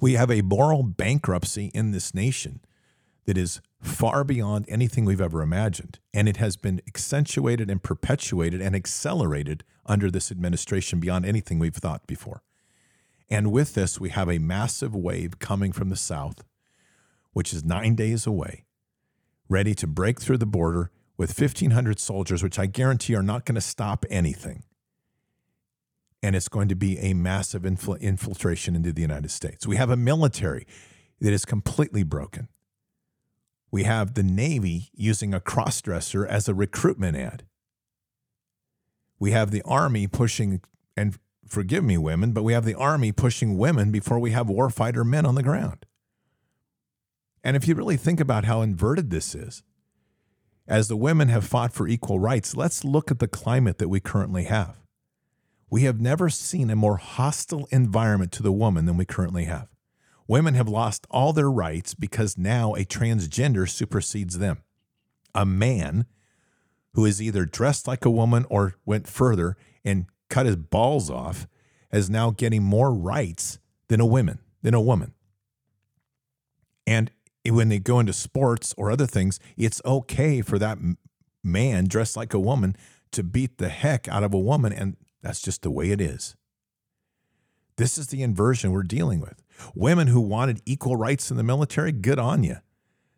[0.00, 2.60] We have a moral bankruptcy in this nation
[3.24, 5.98] that is far beyond anything we've ever imagined.
[6.14, 11.74] And it has been accentuated and perpetuated and accelerated under this administration beyond anything we've
[11.74, 12.42] thought before.
[13.28, 16.44] And with this, we have a massive wave coming from the South,
[17.32, 18.64] which is nine days away,
[19.48, 23.56] ready to break through the border with 1,500 soldiers, which I guarantee are not going
[23.56, 24.62] to stop anything
[26.26, 29.64] and it's going to be a massive infl- infiltration into the United States.
[29.64, 30.66] We have a military
[31.20, 32.48] that is completely broken.
[33.70, 37.44] We have the Navy using a crossdresser as a recruitment ad.
[39.20, 40.62] We have the Army pushing,
[40.96, 45.06] and forgive me, women, but we have the Army pushing women before we have warfighter
[45.06, 45.86] men on the ground.
[47.44, 49.62] And if you really think about how inverted this is,
[50.66, 54.00] as the women have fought for equal rights, let's look at the climate that we
[54.00, 54.85] currently have.
[55.68, 59.68] We have never seen a more hostile environment to the woman than we currently have.
[60.28, 64.62] Women have lost all their rights because now a transgender supersedes them.
[65.34, 66.06] A man
[66.94, 71.46] who is either dressed like a woman or went further and cut his balls off
[71.92, 75.12] is now getting more rights than a woman, than a woman.
[76.86, 77.10] And
[77.44, 80.78] when they go into sports or other things, it's okay for that
[81.44, 82.76] man dressed like a woman
[83.12, 86.36] to beat the heck out of a woman and that's just the way it is.
[87.76, 89.42] This is the inversion we're dealing with.
[89.74, 92.58] Women who wanted equal rights in the military, good on you.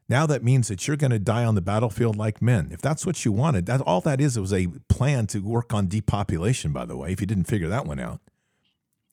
[0.08, 2.70] Now that means that you're going to die on the battlefield like men.
[2.72, 5.74] If that's what you wanted, that all that is, it was a plan to work
[5.74, 8.20] on depopulation, by the way, if you didn't figure that one out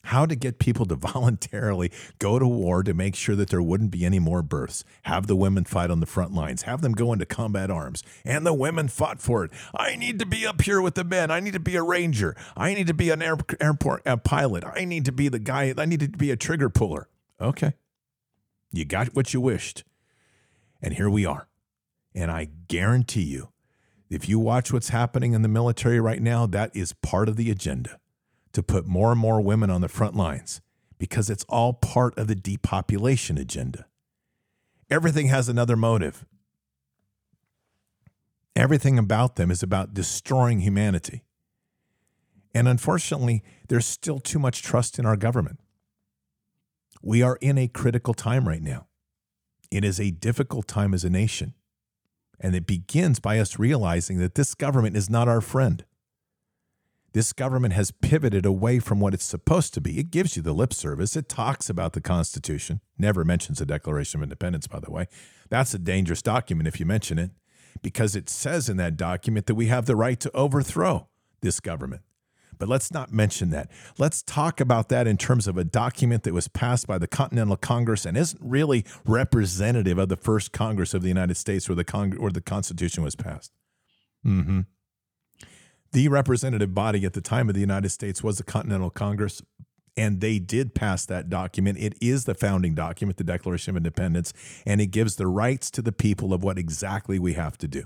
[0.06, 3.92] how to get people to voluntarily go to war to make sure that there wouldn't
[3.92, 7.14] be any more births, have the women fight on the front lines, have them go
[7.14, 8.04] into combat arms.
[8.24, 9.52] And the women fought for it.
[9.76, 11.32] I need to be up here with the men.
[11.32, 12.36] I need to be a ranger.
[12.56, 14.64] I need to be an air, airport a pilot.
[14.64, 15.74] I need to be the guy.
[15.78, 17.08] I need to be a trigger puller.
[17.40, 17.74] Okay.
[18.72, 19.84] You got what you wished.
[20.82, 21.48] And here we are.
[22.14, 23.50] And I guarantee you,
[24.10, 27.50] if you watch what's happening in the military right now, that is part of the
[27.50, 28.00] agenda
[28.56, 30.62] to put more and more women on the front lines
[30.98, 33.86] because it's all part of the depopulation agenda.
[34.90, 36.26] Everything has another motive.
[38.56, 41.24] Everything about them is about destroying humanity.
[42.54, 45.60] And unfortunately, there's still too much trust in our government.
[47.02, 48.88] We are in a critical time right now.
[49.70, 51.56] It is a difficult time as a nation.
[52.40, 55.84] And it begins by us realizing that this government is not our friend.
[57.16, 60.00] This government has pivoted away from what it's supposed to be.
[60.00, 61.16] It gives you the lip service.
[61.16, 65.08] It talks about the Constitution, never mentions the Declaration of Independence, by the way.
[65.50, 67.32] That's a dangerous document if you mention it,
[67.82, 71.08] because it says in that document that we have the right to overthrow
[71.40, 72.02] this government.
[72.58, 73.72] But let's not mention that.
[73.98, 77.56] Let's talk about that in terms of a document that was passed by the Continental
[77.56, 81.86] Congress and isn't really representative of the first Congress of the United States where the,
[81.86, 83.54] Cong- where the Constitution was passed.
[84.26, 84.62] Mm-hmm.
[85.92, 89.42] The representative body at the time of the United States was the Continental Congress,
[89.96, 91.78] and they did pass that document.
[91.78, 94.34] It is the founding document, the Declaration of Independence,
[94.66, 97.86] and it gives the rights to the people of what exactly we have to do.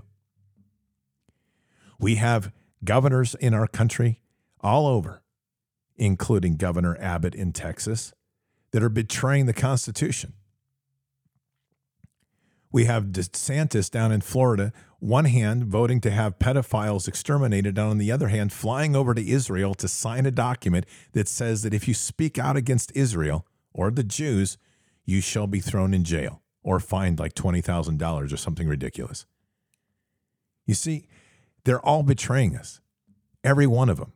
[1.99, 2.51] We have
[2.83, 4.21] governors in our country
[4.61, 5.21] all over,
[5.97, 8.13] including Governor Abbott in Texas,
[8.71, 10.33] that are betraying the Constitution.
[12.71, 17.97] We have DeSantis down in Florida, one hand voting to have pedophiles exterminated, and on
[17.97, 21.87] the other hand, flying over to Israel to sign a document that says that if
[21.87, 24.57] you speak out against Israel or the Jews,
[25.05, 29.25] you shall be thrown in jail or fined like $20,000 or something ridiculous.
[30.65, 31.07] You see,
[31.63, 32.81] they're all betraying us,
[33.43, 34.13] every one of them.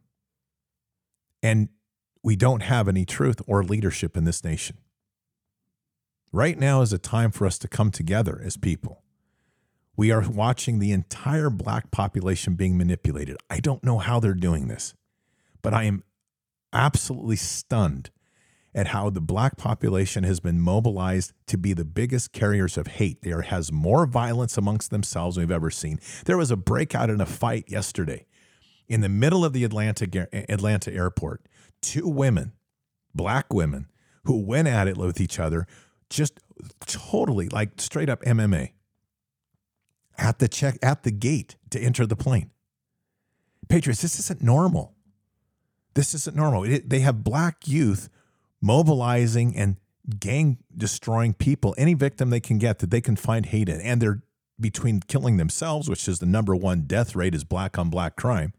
[1.42, 1.70] And
[2.22, 4.78] we don't have any truth or leadership in this nation.
[6.32, 9.03] Right now is a time for us to come together as people.
[9.96, 13.38] We are watching the entire black population being manipulated.
[13.50, 14.94] I don't know how they're doing this,
[15.62, 16.04] but I am
[16.72, 18.10] absolutely stunned
[18.76, 23.22] at how the black population has been mobilized to be the biggest carriers of hate.
[23.22, 26.00] There has more violence amongst themselves than we've ever seen.
[26.26, 28.26] There was a breakout in a fight yesterday
[28.88, 31.46] in the middle of the Atlanta Atlanta airport.
[31.82, 32.54] Two women,
[33.14, 33.88] black women,
[34.26, 35.68] who went at it with each other
[36.10, 36.40] just
[36.86, 38.72] totally like straight up MMA
[40.24, 42.50] at the check at the gate to enter the plane.
[43.68, 44.96] Patriots, this isn't normal.
[45.94, 46.64] This isn't normal.
[46.64, 48.10] It, they have black youth
[48.62, 49.76] mobilizing and
[50.20, 53.80] gang destroying people, any victim they can get that they can find hate in.
[53.82, 54.24] And they're
[54.60, 58.54] between killing themselves, which is the number one death rate is black on black crime.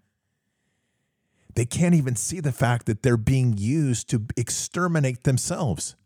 [1.55, 5.97] They can't even see the fact that they're being used to exterminate themselves.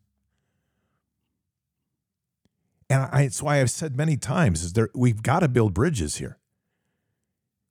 [2.90, 6.16] And I, it's why I've said many times is there we've got to build bridges
[6.16, 6.38] here.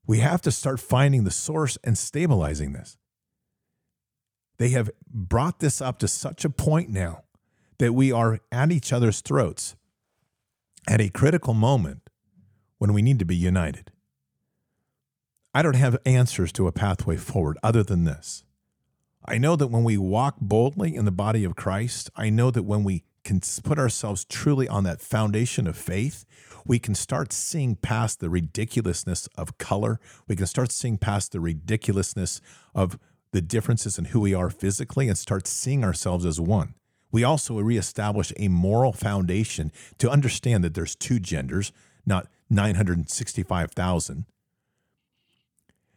[0.05, 2.97] We have to start finding the source and stabilizing this.
[4.57, 7.23] They have brought this up to such a point now
[7.77, 9.75] that we are at each other's throats
[10.87, 12.09] at a critical moment
[12.77, 13.91] when we need to be united.
[15.53, 18.43] I don't have answers to a pathway forward other than this.
[19.25, 22.63] I know that when we walk boldly in the body of Christ, I know that
[22.63, 26.25] when we can put ourselves truly on that foundation of faith,
[26.65, 29.99] we can start seeing past the ridiculousness of color.
[30.29, 32.39] We can start seeing past the ridiculousness
[32.73, 32.97] of
[33.33, 36.75] the differences in who we are physically and start seeing ourselves as one.
[37.11, 41.73] We also reestablish a moral foundation to understand that there's two genders,
[42.05, 44.25] not 965,000.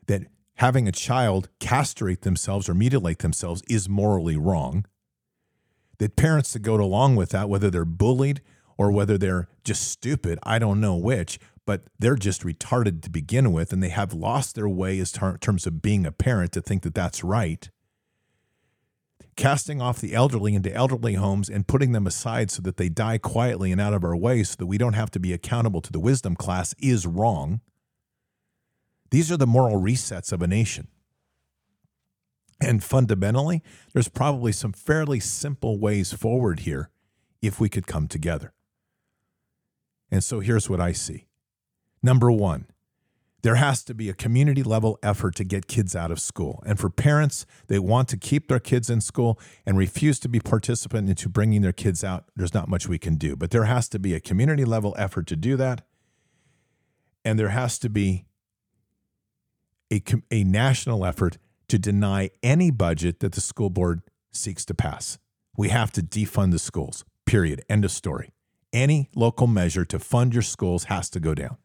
[0.08, 0.22] That
[0.56, 4.84] having a child castrate themselves or mutilate themselves is morally wrong
[6.00, 8.40] that parents that go along with that, whether they're bullied
[8.78, 13.52] or whether they're just stupid, I don't know which, but they're just retarded to begin
[13.52, 16.62] with, and they have lost their way as ter- terms of being a parent to
[16.62, 17.68] think that that's right.
[19.36, 23.18] Casting off the elderly into elderly homes and putting them aside so that they die
[23.18, 25.92] quietly and out of our way so that we don't have to be accountable to
[25.92, 27.60] the wisdom class is wrong.
[29.10, 30.88] These are the moral resets of a nation.
[32.60, 36.90] And fundamentally, there's probably some fairly simple ways forward here
[37.40, 38.52] if we could come together.
[40.10, 41.26] And so here's what I see.
[42.02, 42.66] Number one,
[43.42, 46.62] there has to be a community level effort to get kids out of school.
[46.66, 50.40] And for parents, they want to keep their kids in school and refuse to be
[50.40, 52.24] participant into bringing their kids out.
[52.36, 55.26] There's not much we can do, but there has to be a community level effort
[55.28, 55.86] to do that.
[57.24, 58.26] And there has to be
[59.90, 61.38] a, a national effort
[61.70, 64.02] to deny any budget that the school board
[64.32, 65.18] seeks to pass.
[65.56, 67.62] We have to defund the schools, period.
[67.68, 68.32] End of story.
[68.72, 71.56] Any local measure to fund your schools has to go down.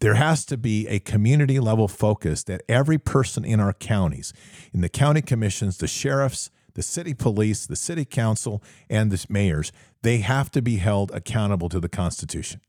[0.00, 4.32] There has to be a community level focus that every person in our counties,
[4.72, 9.72] in the county commissions, the sheriffs, the city police, the city council, and the mayors,
[10.02, 12.60] they have to be held accountable to the Constitution.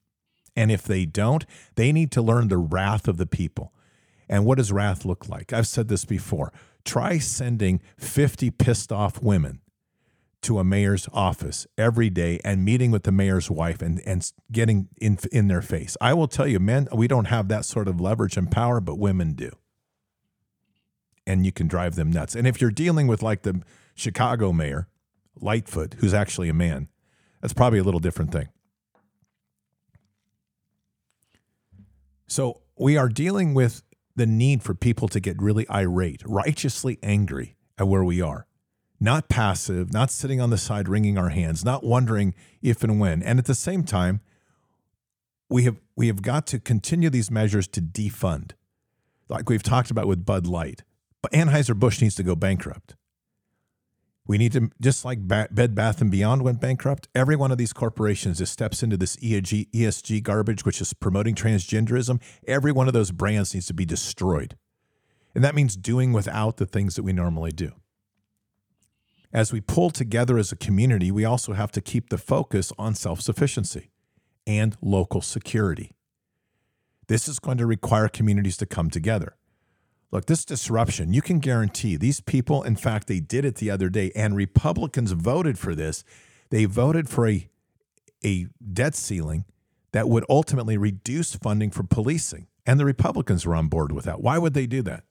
[0.56, 1.46] And if they don't,
[1.76, 3.74] they need to learn the wrath of the people.
[4.30, 5.54] And what does wrath look like?
[5.54, 6.52] I've said this before.
[6.84, 9.62] Try sending 50 pissed off women
[10.42, 14.88] to a mayor's office every day and meeting with the mayor's wife and, and getting
[15.02, 15.98] in, in their face.
[16.00, 18.98] I will tell you, men, we don't have that sort of leverage and power, but
[18.98, 19.52] women do.
[21.26, 22.36] And you can drive them nuts.
[22.36, 23.62] And if you're dealing with like the
[23.96, 24.88] Chicago mayor,
[25.40, 26.88] Lightfoot, who's actually a man,
[27.42, 28.48] that's probably a little different thing.
[32.28, 33.84] So we are dealing with
[34.18, 38.48] the need for people to get really irate, righteously angry at where we are.
[39.00, 43.22] Not passive, not sitting on the side wringing our hands, not wondering if and when.
[43.22, 44.22] And at the same time,
[45.50, 48.52] we have we have got to continue these measures to defund.
[49.30, 50.84] Like we've talked about with Bud Light.
[51.22, 52.96] But Anheuser-Busch needs to go bankrupt.
[54.28, 57.72] We need to, just like Bed Bath and Beyond went bankrupt, every one of these
[57.72, 62.94] corporations that steps into this ESG, ESG garbage, which is promoting transgenderism, every one of
[62.94, 64.58] those brands needs to be destroyed.
[65.34, 67.72] And that means doing without the things that we normally do.
[69.32, 72.96] As we pull together as a community, we also have to keep the focus on
[72.96, 73.92] self sufficiency
[74.46, 75.94] and local security.
[77.08, 79.37] This is going to require communities to come together.
[80.12, 83.90] Look, this disruption, you can guarantee these people, in fact, they did it the other
[83.90, 86.04] day, and Republicans voted for this.
[86.50, 87.50] They voted for a,
[88.24, 89.44] a debt ceiling
[89.92, 92.48] that would ultimately reduce funding for policing.
[92.66, 94.22] And the Republicans were on board with that.
[94.22, 95.04] Why would they do that?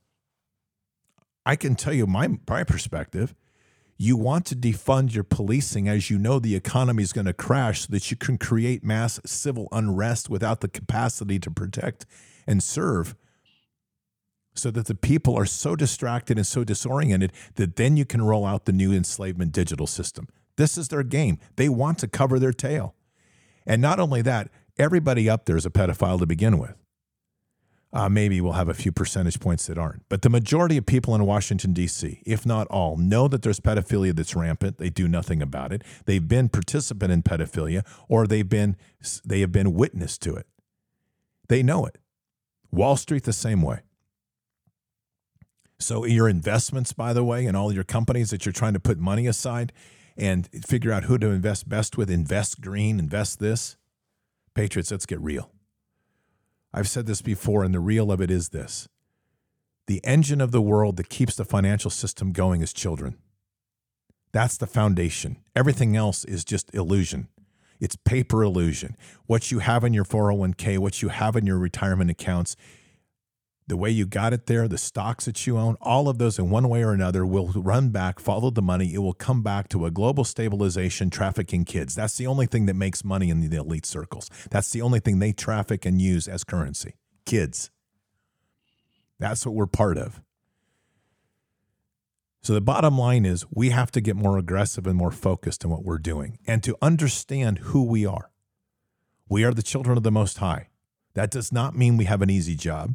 [1.44, 3.34] I can tell you my, my perspective.
[3.98, 7.82] You want to defund your policing as you know the economy is going to crash
[7.82, 12.04] so that you can create mass civil unrest without the capacity to protect
[12.46, 13.14] and serve
[14.58, 18.44] so that the people are so distracted and so disoriented that then you can roll
[18.44, 20.28] out the new enslavement digital system.
[20.56, 21.38] This is their game.
[21.56, 22.94] They want to cover their tail.
[23.66, 24.48] And not only that,
[24.78, 26.74] everybody up there is a pedophile to begin with.
[27.92, 30.06] Uh, maybe we'll have a few percentage points that aren't.
[30.08, 34.14] But the majority of people in Washington, D.C., if not all, know that there's pedophilia
[34.14, 34.78] that's rampant.
[34.78, 35.82] They do nothing about it.
[36.04, 38.76] They've been participant in pedophilia or they've been,
[39.24, 40.46] they have been witness to it.
[41.48, 41.98] They know it.
[42.70, 43.80] Wall Street, the same way.
[45.78, 48.98] So, your investments, by the way, and all your companies that you're trying to put
[48.98, 49.72] money aside
[50.16, 53.76] and figure out who to invest best with, invest green, invest this.
[54.54, 55.50] Patriots, let's get real.
[56.72, 58.88] I've said this before, and the real of it is this
[59.86, 63.16] the engine of the world that keeps the financial system going is children.
[64.32, 65.38] That's the foundation.
[65.54, 67.28] Everything else is just illusion.
[67.80, 68.96] It's paper illusion.
[69.26, 72.56] What you have in your 401k, what you have in your retirement accounts,
[73.68, 76.50] the way you got it there, the stocks that you own, all of those in
[76.50, 78.94] one way or another will run back, follow the money.
[78.94, 81.94] It will come back to a global stabilization trafficking kids.
[81.94, 84.30] That's the only thing that makes money in the elite circles.
[84.50, 86.94] That's the only thing they traffic and use as currency
[87.24, 87.70] kids.
[89.18, 90.20] That's what we're part of.
[92.42, 95.70] So the bottom line is we have to get more aggressive and more focused in
[95.70, 98.30] what we're doing and to understand who we are.
[99.28, 100.68] We are the children of the Most High.
[101.14, 102.94] That does not mean we have an easy job.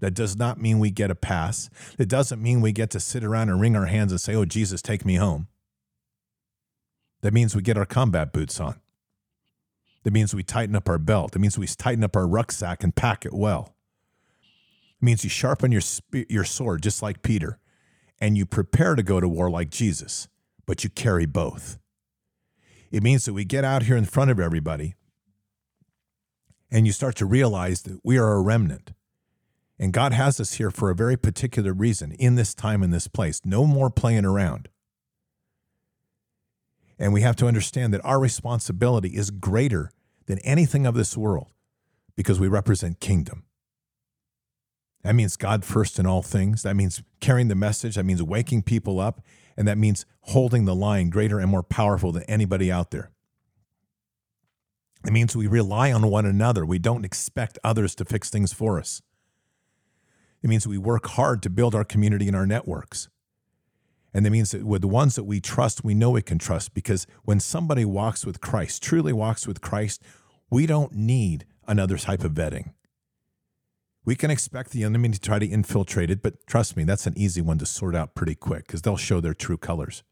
[0.00, 1.70] That does not mean we get a pass.
[1.98, 4.44] It doesn't mean we get to sit around and wring our hands and say, Oh,
[4.44, 5.48] Jesus, take me home.
[7.22, 8.80] That means we get our combat boots on.
[10.04, 11.32] That means we tighten up our belt.
[11.32, 13.74] That means we tighten up our rucksack and pack it well.
[15.00, 15.82] It means you sharpen your,
[16.12, 17.58] your sword just like Peter
[18.18, 20.28] and you prepare to go to war like Jesus,
[20.66, 21.78] but you carry both.
[22.90, 24.94] It means that we get out here in front of everybody
[26.70, 28.92] and you start to realize that we are a remnant
[29.80, 33.08] and God has us here for a very particular reason in this time, in this
[33.08, 33.40] place.
[33.46, 34.68] No more playing around.
[36.98, 39.90] And we have to understand that our responsibility is greater
[40.26, 41.48] than anything of this world
[42.14, 43.44] because we represent kingdom.
[45.02, 46.62] That means God first in all things.
[46.62, 47.94] That means carrying the message.
[47.94, 49.22] That means waking people up.
[49.56, 53.12] And that means holding the line greater and more powerful than anybody out there.
[55.06, 56.66] It means we rely on one another.
[56.66, 59.00] We don't expect others to fix things for us.
[60.42, 63.08] It means we work hard to build our community and our networks.
[64.12, 66.74] And that means that with the ones that we trust, we know we can trust
[66.74, 70.02] because when somebody walks with Christ, truly walks with Christ,
[70.50, 72.72] we don't need another type of vetting.
[74.04, 77.16] We can expect the enemy to try to infiltrate it, but trust me, that's an
[77.16, 80.02] easy one to sort out pretty quick because they'll show their true colors.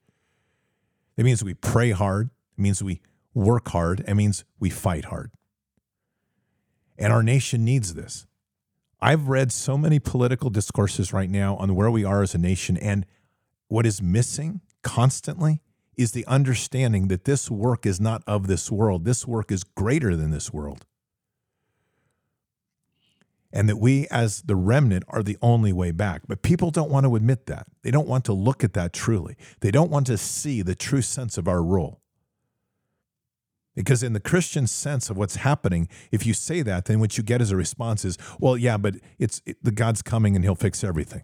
[1.16, 3.00] It means we pray hard, it means we
[3.34, 5.32] work hard, it means we fight hard.
[6.96, 8.26] And our nation needs this.
[9.00, 12.76] I've read so many political discourses right now on where we are as a nation,
[12.76, 13.06] and
[13.68, 15.60] what is missing constantly
[15.96, 19.04] is the understanding that this work is not of this world.
[19.04, 20.86] This work is greater than this world.
[23.52, 26.22] And that we, as the remnant, are the only way back.
[26.28, 27.66] But people don't want to admit that.
[27.82, 29.36] They don't want to look at that truly.
[29.60, 32.00] They don't want to see the true sense of our role.
[33.78, 37.22] Because in the Christian sense of what's happening, if you say that, then what you
[37.22, 40.56] get as a response is, well, yeah, but it's it, the God's coming and he'll
[40.56, 41.22] fix everything.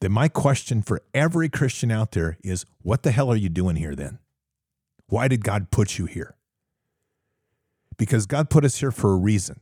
[0.00, 3.76] Then my question for every Christian out there is, what the hell are you doing
[3.76, 4.20] here then?
[5.08, 6.34] Why did God put you here?
[7.98, 9.60] Because God put us here for a reason.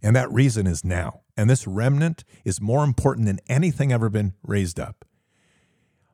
[0.00, 1.22] And that reason is now.
[1.36, 5.04] And this remnant is more important than anything ever been raised up.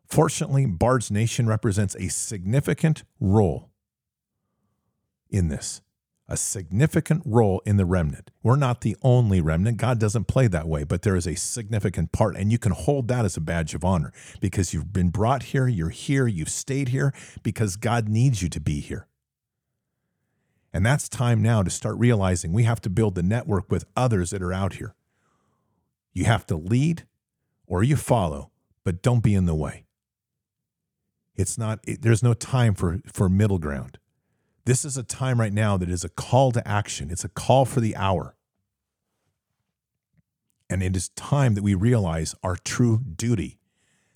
[0.07, 3.70] Fortunately, Bard's Nation represents a significant role
[5.31, 5.81] in this,
[6.29, 8.31] a significant role in the remnant.
[8.43, 9.79] We're not the only remnant.
[9.79, 13.09] God doesn't play that way, but there is a significant part, and you can hold
[13.09, 16.89] that as a badge of honor because you've been brought here, you're here, you've stayed
[16.89, 17.13] here
[17.43, 19.07] because God needs you to be here.
[20.73, 24.31] And that's time now to start realizing we have to build the network with others
[24.31, 24.95] that are out here.
[26.13, 27.07] You have to lead
[27.67, 28.51] or you follow,
[28.85, 29.85] but don't be in the way.
[31.35, 33.99] It's not, it, there's no time for, for middle ground.
[34.65, 37.11] This is a time right now that is a call to action.
[37.11, 38.37] It's a call for the hour.
[40.69, 43.59] And it is time that we realize our true duty,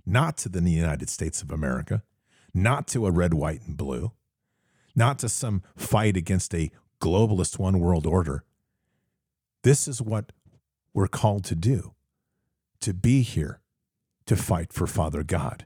[0.06, 2.02] not to the United States of America,
[2.52, 4.12] not to a red, white, and blue,
[4.94, 6.70] not to some fight against a
[7.00, 8.44] globalist one world order.
[9.62, 10.30] This is what
[10.92, 11.94] we're called to do
[12.80, 13.60] to be here,
[14.26, 15.64] to fight for Father God,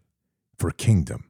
[0.57, 1.28] for kingdom.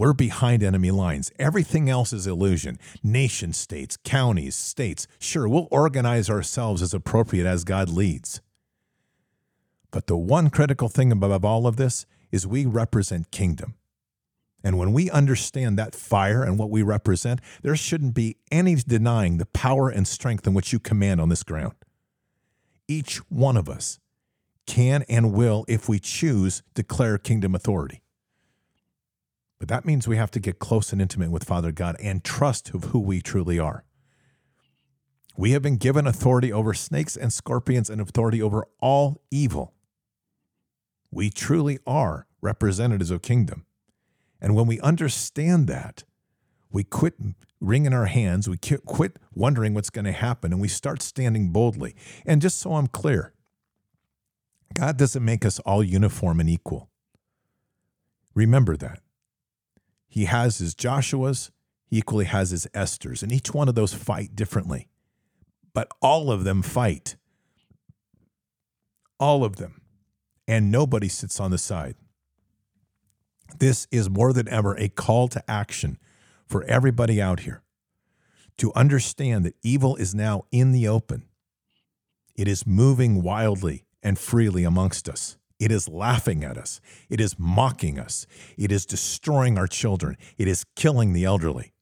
[0.00, 1.30] We're behind enemy lines.
[1.38, 2.78] Everything else is illusion.
[3.02, 5.06] Nation states, counties, states.
[5.18, 8.40] Sure, we'll organize ourselves as appropriate as God leads.
[9.90, 13.74] But the one critical thing above all of this is we represent kingdom.
[14.64, 19.36] And when we understand that fire and what we represent, there shouldn't be any denying
[19.36, 21.74] the power and strength in which you command on this ground.
[22.88, 23.98] Each one of us
[24.66, 28.00] can and will, if we choose, declare kingdom authority.
[29.60, 32.74] But that means we have to get close and intimate with Father God and trust
[32.74, 33.84] of who we truly are.
[35.36, 39.74] We have been given authority over snakes and scorpions and authority over all evil.
[41.10, 43.66] We truly are representatives of kingdom.
[44.40, 46.04] And when we understand that,
[46.72, 47.14] we quit
[47.60, 51.94] wringing our hands, we quit wondering what's going to happen, and we start standing boldly.
[52.24, 53.34] And just so I'm clear,
[54.72, 56.88] God doesn't make us all uniform and equal.
[58.34, 59.00] Remember that.
[60.10, 61.52] He has his Joshua's,
[61.86, 64.88] he equally has his Esther's, and each one of those fight differently.
[65.72, 67.14] But all of them fight.
[69.20, 69.80] All of them.
[70.48, 71.94] And nobody sits on the side.
[73.58, 75.96] This is more than ever a call to action
[76.46, 77.62] for everybody out here
[78.58, 81.24] to understand that evil is now in the open.
[82.34, 85.36] It is moving wildly and freely amongst us.
[85.60, 86.80] It is laughing at us.
[87.10, 88.26] It is mocking us.
[88.56, 90.16] It is destroying our children.
[90.38, 91.74] It is killing the elderly.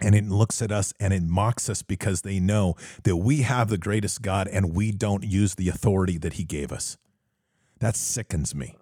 [0.00, 3.68] And it looks at us and it mocks us because they know that we have
[3.68, 6.98] the greatest God and we don't use the authority that He gave us.
[7.80, 8.76] That sickens me.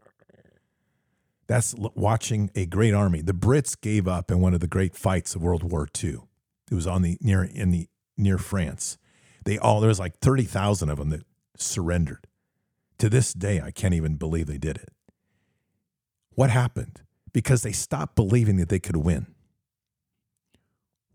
[1.47, 3.23] That's watching a great army.
[3.23, 6.19] The Brits gave up in one of the great fights of World War II.
[6.71, 8.99] It was on the near in the near France.
[9.45, 11.23] They all there was like thirty thousand of them that
[11.57, 12.27] surrendered.
[12.99, 14.93] To this day, I can't even believe they did it.
[16.31, 17.03] What happened?
[17.33, 19.27] Because they stopped believing that they could win.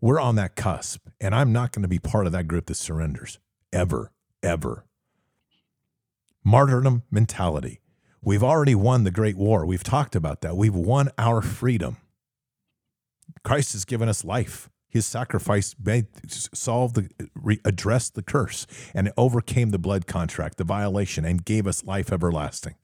[0.00, 2.74] We're on that cusp, and I'm not going to be part of that group that
[2.74, 3.38] surrenders
[3.72, 4.12] ever,
[4.42, 4.84] ever.
[6.44, 7.80] Martyrdom mentality.
[8.20, 9.64] We've already won the Great War.
[9.64, 10.56] We've talked about that.
[10.56, 11.98] We've won our freedom.
[13.44, 14.68] Christ has given us life.
[14.92, 15.74] His sacrifice
[16.52, 21.66] solved the, addressed the curse, and it overcame the blood contract, the violation, and gave
[21.66, 22.74] us life everlasting.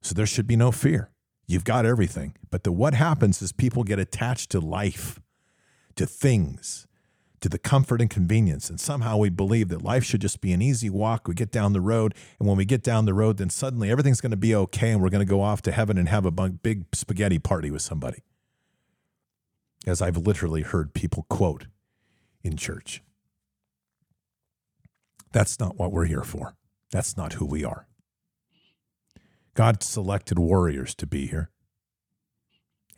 [0.00, 1.10] So there should be no fear.
[1.46, 2.36] You've got everything.
[2.50, 5.20] But the, what happens is people get attached to life,
[5.94, 6.86] to things,
[7.40, 8.70] to the comfort and convenience.
[8.70, 11.28] And somehow we believe that life should just be an easy walk.
[11.28, 12.14] We get down the road.
[12.38, 14.90] And when we get down the road, then suddenly everything's going to be okay.
[14.90, 17.82] And we're going to go off to heaven and have a big spaghetti party with
[17.82, 18.22] somebody.
[19.84, 21.66] As I've literally heard people quote
[22.42, 23.02] in church.
[25.32, 26.54] That's not what we're here for.
[26.92, 27.88] That's not who we are.
[29.54, 31.50] God selected warriors to be here.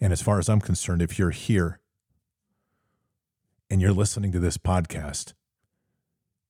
[0.01, 1.81] And as far as I'm concerned, if you're here
[3.71, 5.35] and you're listening to this podcast,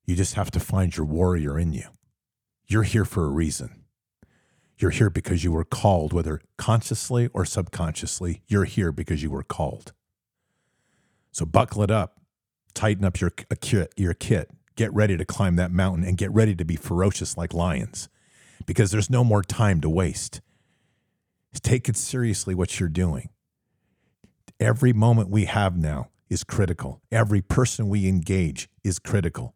[0.05, 1.89] you just have to find your warrior in you.
[2.67, 3.85] You're here for a reason.
[4.79, 9.43] You're here because you were called, whether consciously or subconsciously, you're here because you were
[9.43, 9.93] called.
[11.39, 12.19] So buckle it up,
[12.75, 13.31] tighten up your,
[13.97, 17.55] your kit, get ready to climb that mountain, and get ready to be ferocious like
[17.55, 18.09] lions
[18.67, 20.41] because there's no more time to waste.
[21.63, 23.29] Take it seriously what you're doing.
[24.59, 27.03] Every moment we have now is critical.
[27.13, 29.55] Every person we engage is critical.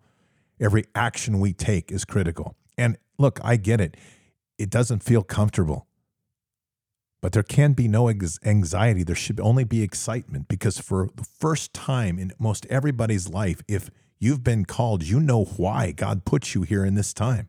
[0.61, 2.55] Every action we take is critical.
[2.79, 3.97] And look, I get it.
[4.57, 5.89] It doesn't feel comfortable.
[7.23, 9.05] But there can be no anxiety.
[9.05, 13.91] There should only be excitement because for the first time in most everybody's life, if
[14.19, 17.49] you've been called, you know why God put you here in this time.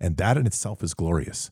[0.00, 1.50] And that in itself is glorious.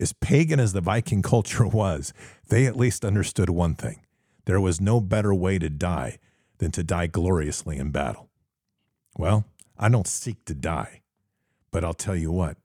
[0.00, 2.12] As pagan as the Viking culture was,
[2.48, 4.02] they at least understood one thing
[4.46, 6.18] there was no better way to die
[6.58, 8.30] than to die gloriously in battle.
[9.18, 9.44] Well,
[9.76, 11.02] I don't seek to die,
[11.70, 12.56] but I'll tell you what,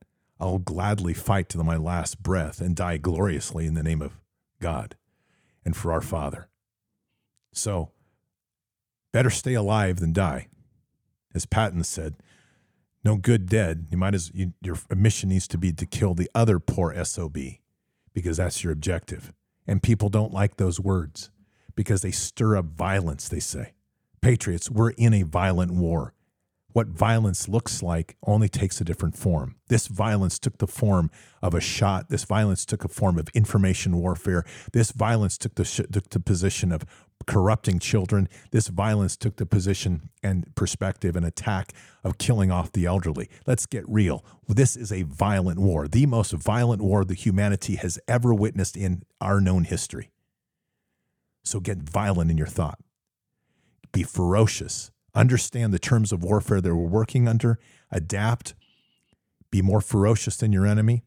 [0.42, 4.18] I'll gladly fight to my last breath and die gloriously in the name of
[4.60, 4.96] God
[5.64, 6.48] and for our Father.
[7.52, 7.92] So,
[9.12, 10.48] better stay alive than die.
[11.32, 12.16] As Patton said,
[13.04, 13.86] no good dead.
[13.90, 17.38] You might as you, your mission needs to be to kill the other poor SOB
[18.12, 19.32] because that's your objective.
[19.64, 21.30] And people don't like those words
[21.76, 23.74] because they stir up violence, they say.
[24.20, 26.14] Patriots, we're in a violent war.
[26.72, 29.56] What violence looks like only takes a different form.
[29.68, 31.10] This violence took the form
[31.42, 32.08] of a shot.
[32.08, 34.44] This violence took a form of information warfare.
[34.72, 36.84] This violence took the, sh- took the position of
[37.26, 38.28] corrupting children.
[38.50, 43.28] This violence took the position and perspective and attack of killing off the elderly.
[43.46, 44.24] Let's get real.
[44.48, 49.02] This is a violent war, the most violent war that humanity has ever witnessed in
[49.20, 50.10] our known history.
[51.44, 52.78] So get violent in your thought.
[53.92, 54.90] Be ferocious.
[55.14, 57.58] Understand the terms of warfare that we're working under.
[57.90, 58.54] Adapt.
[59.50, 61.04] Be more ferocious than your enemy.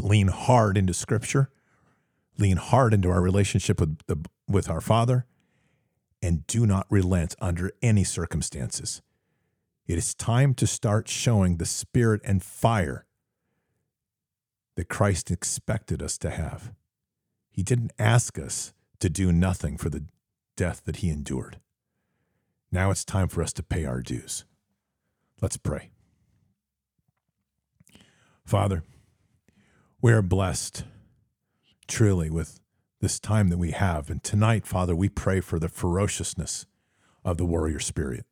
[0.00, 1.50] Lean hard into Scripture.
[2.38, 4.16] Lean hard into our relationship with, the,
[4.48, 5.26] with our Father.
[6.22, 9.02] And do not relent under any circumstances.
[9.86, 13.04] It is time to start showing the spirit and fire
[14.76, 16.72] that Christ expected us to have.
[17.50, 20.06] He didn't ask us to do nothing for the
[20.56, 21.60] death that he endured.
[22.74, 24.44] Now it's time for us to pay our dues.
[25.40, 25.90] Let's pray.
[28.44, 28.82] Father,
[30.02, 30.82] we are blessed
[31.86, 32.58] truly with
[33.00, 34.10] this time that we have.
[34.10, 36.66] And tonight, Father, we pray for the ferociousness
[37.24, 38.26] of the warrior spirit,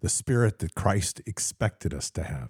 [0.00, 2.48] the spirit that Christ expected us to have,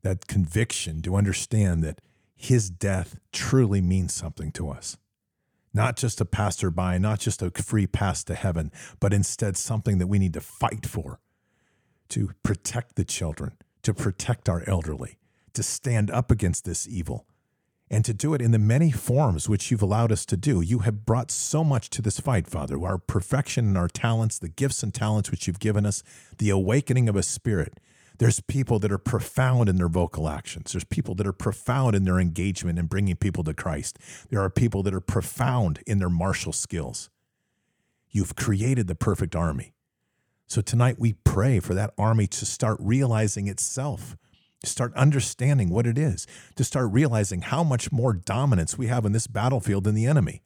[0.00, 2.00] that conviction to understand that
[2.34, 4.96] his death truly means something to us
[5.74, 8.70] not just a passerby, not just a free pass to heaven,
[9.00, 11.20] but instead something that we need to fight for
[12.10, 13.52] to protect the children,
[13.82, 15.18] to protect our elderly,
[15.52, 17.26] to stand up against this evil,
[17.90, 20.60] and to do it in the many forms which you've allowed us to do.
[20.60, 22.80] You have brought so much to this fight, Father.
[22.82, 26.02] Our perfection and our talents, the gifts and talents which you've given us,
[26.38, 27.78] the awakening of a spirit
[28.18, 30.72] there's people that are profound in their vocal actions.
[30.72, 33.98] There's people that are profound in their engagement in bringing people to Christ.
[34.30, 37.10] There are people that are profound in their martial skills.
[38.10, 39.74] You've created the perfect army.
[40.46, 44.16] So tonight we pray for that army to start realizing itself,
[44.62, 49.04] to start understanding what it is, to start realizing how much more dominance we have
[49.04, 50.42] in this battlefield than the enemy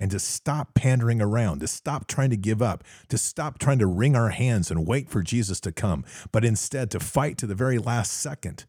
[0.00, 3.86] and to stop pandering around, to stop trying to give up, to stop trying to
[3.86, 7.54] wring our hands and wait for Jesus to come, but instead to fight to the
[7.54, 8.64] very last second.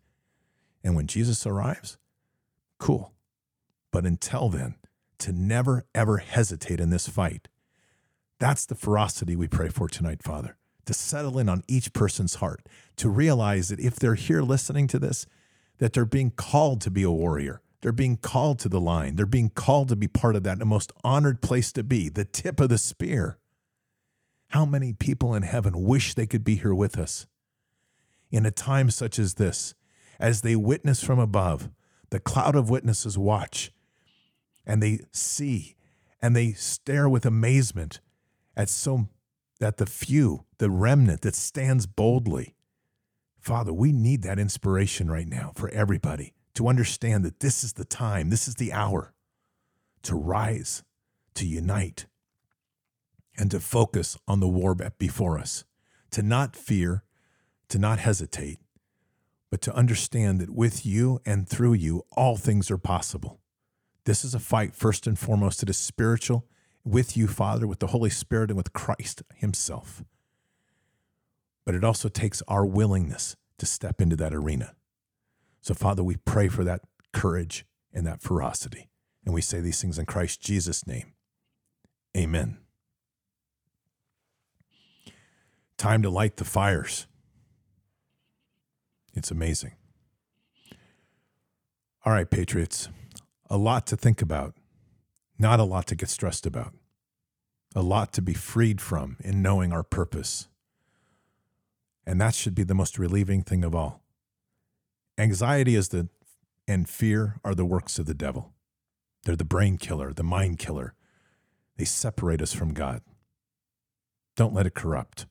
[0.84, 1.98] And when Jesus arrives,
[2.78, 3.14] cool.
[3.92, 4.76] But until then,
[5.20, 7.48] to never, ever hesitate in this fight.
[8.40, 12.68] That's the ferocity we pray for tonight, Father, to settle in on each person's heart,
[12.98, 15.28] to realize that if they're here listening to this,
[15.78, 19.16] that they're being called to be a warrior they're being called to the line.
[19.16, 22.26] They're being called to be part of that, the most honored place to be, the
[22.26, 23.38] tip of the spear.
[24.50, 27.26] How many people in heaven wish they could be here with us?
[28.30, 29.74] In a time such as this,
[30.20, 31.70] as they witness from above,
[32.12, 33.72] the cloud of witnesses watch
[34.66, 35.76] and they see
[36.22, 38.00] and they stare with amazement
[38.56, 39.08] at so
[39.60, 42.56] that the few, the remnant that stands boldly.
[43.40, 47.86] Father, we need that inspiration right now for everybody to understand that this is the
[47.86, 49.14] time, this is the hour
[50.04, 50.84] to rise,
[51.36, 52.08] to unite,
[53.38, 55.64] and to focus on the war before us,
[56.12, 57.04] to not fear,
[57.70, 58.60] to not hesitate,
[59.50, 63.40] but to understand that with you and through you, all things are possible.
[64.06, 66.48] This is a fight, first and foremost, it is spiritual
[66.84, 70.04] with you, Father, with the Holy Spirit, and with Christ Himself.
[71.64, 74.74] But it also takes our willingness to step into that arena.
[75.62, 76.82] So, Father, we pray for that
[77.14, 78.90] courage and that ferocity.
[79.26, 81.14] And we say these things in Christ Jesus' name.
[82.18, 82.58] Amen.
[85.78, 87.08] Time to light the fires.
[89.14, 89.74] It's amazing.
[92.04, 92.90] All right, Patriots,
[93.50, 94.56] a lot to think about,
[95.38, 96.74] not a lot to get stressed about,
[97.76, 100.48] a lot to be freed from in knowing our purpose.
[102.06, 104.01] And that should be the most relieving thing of all.
[105.22, 106.10] Anxiety is the
[106.68, 108.54] and fear are the works of the devil.
[109.24, 110.96] They're the brain killer, the mind killer.
[111.78, 113.04] They separate us from God.
[114.36, 115.28] Don't let it corrupt.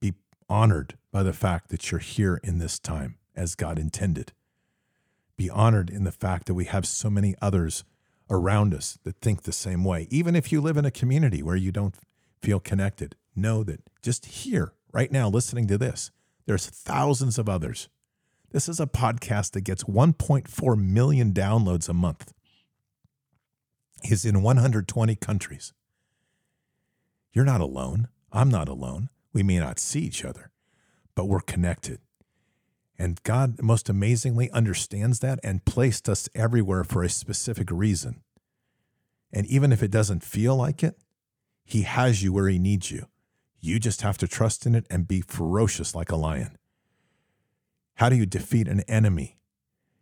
[0.00, 0.14] Be
[0.48, 4.34] honored by the fact that you're here in this time as God intended.
[5.36, 7.82] Be honored in the fact that we have so many others
[8.30, 10.06] around us that think the same way.
[10.10, 11.96] Even if you live in a community where you don't
[12.40, 16.12] feel connected, know that just here, right now, listening to this,
[16.46, 17.88] there's thousands of others
[18.52, 22.32] this is a podcast that gets 1.4 million downloads a month.
[24.04, 25.72] Is in 120 countries.
[27.32, 28.08] You're not alone.
[28.32, 29.08] I'm not alone.
[29.32, 30.50] We may not see each other,
[31.14, 32.00] but we're connected.
[32.98, 38.22] And God, most amazingly, understands that and placed us everywhere for a specific reason.
[39.32, 40.98] And even if it doesn't feel like it,
[41.64, 43.06] He has you where He needs you.
[43.60, 46.58] You just have to trust in it and be ferocious like a lion.
[47.96, 49.38] How do you defeat an enemy?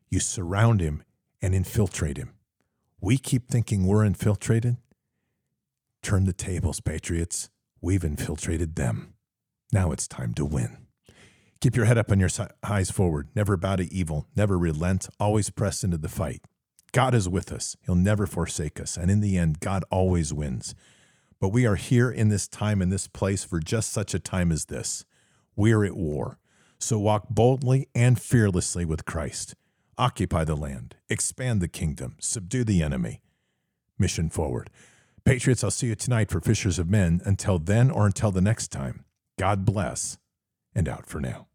[0.09, 1.03] You surround him
[1.43, 2.35] and infiltrate him.
[3.01, 4.77] We keep thinking we're infiltrated.
[6.03, 7.51] Turn the tables, Patriots.
[7.81, 9.15] We've infiltrated them.
[9.73, 10.87] Now it's time to win.
[11.61, 12.31] Keep your head up and your
[12.63, 13.29] eyes forward.
[13.35, 14.27] Never bow to evil.
[14.35, 15.09] Never relent.
[15.19, 16.43] Always press into the fight.
[16.93, 17.77] God is with us.
[17.85, 18.97] He'll never forsake us.
[18.97, 20.75] And in the end, God always wins.
[21.39, 24.51] But we are here in this time, in this place, for just such a time
[24.51, 25.05] as this.
[25.55, 26.39] We are at war.
[26.83, 29.55] So walk boldly and fearlessly with Christ.
[29.99, 33.21] Occupy the land, expand the kingdom, subdue the enemy.
[33.99, 34.71] Mission forward.
[35.27, 37.21] Patriots, I'll see you tonight for Fishers of Men.
[37.27, 39.05] Until then or until the next time,
[39.39, 40.17] God bless
[40.75, 41.49] and out for now.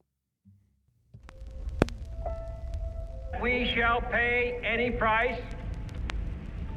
[3.41, 5.41] We shall pay any price,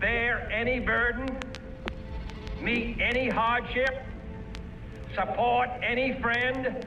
[0.01, 1.29] bear any burden,
[2.63, 4.03] meet any hardship,
[5.15, 6.87] support any friend,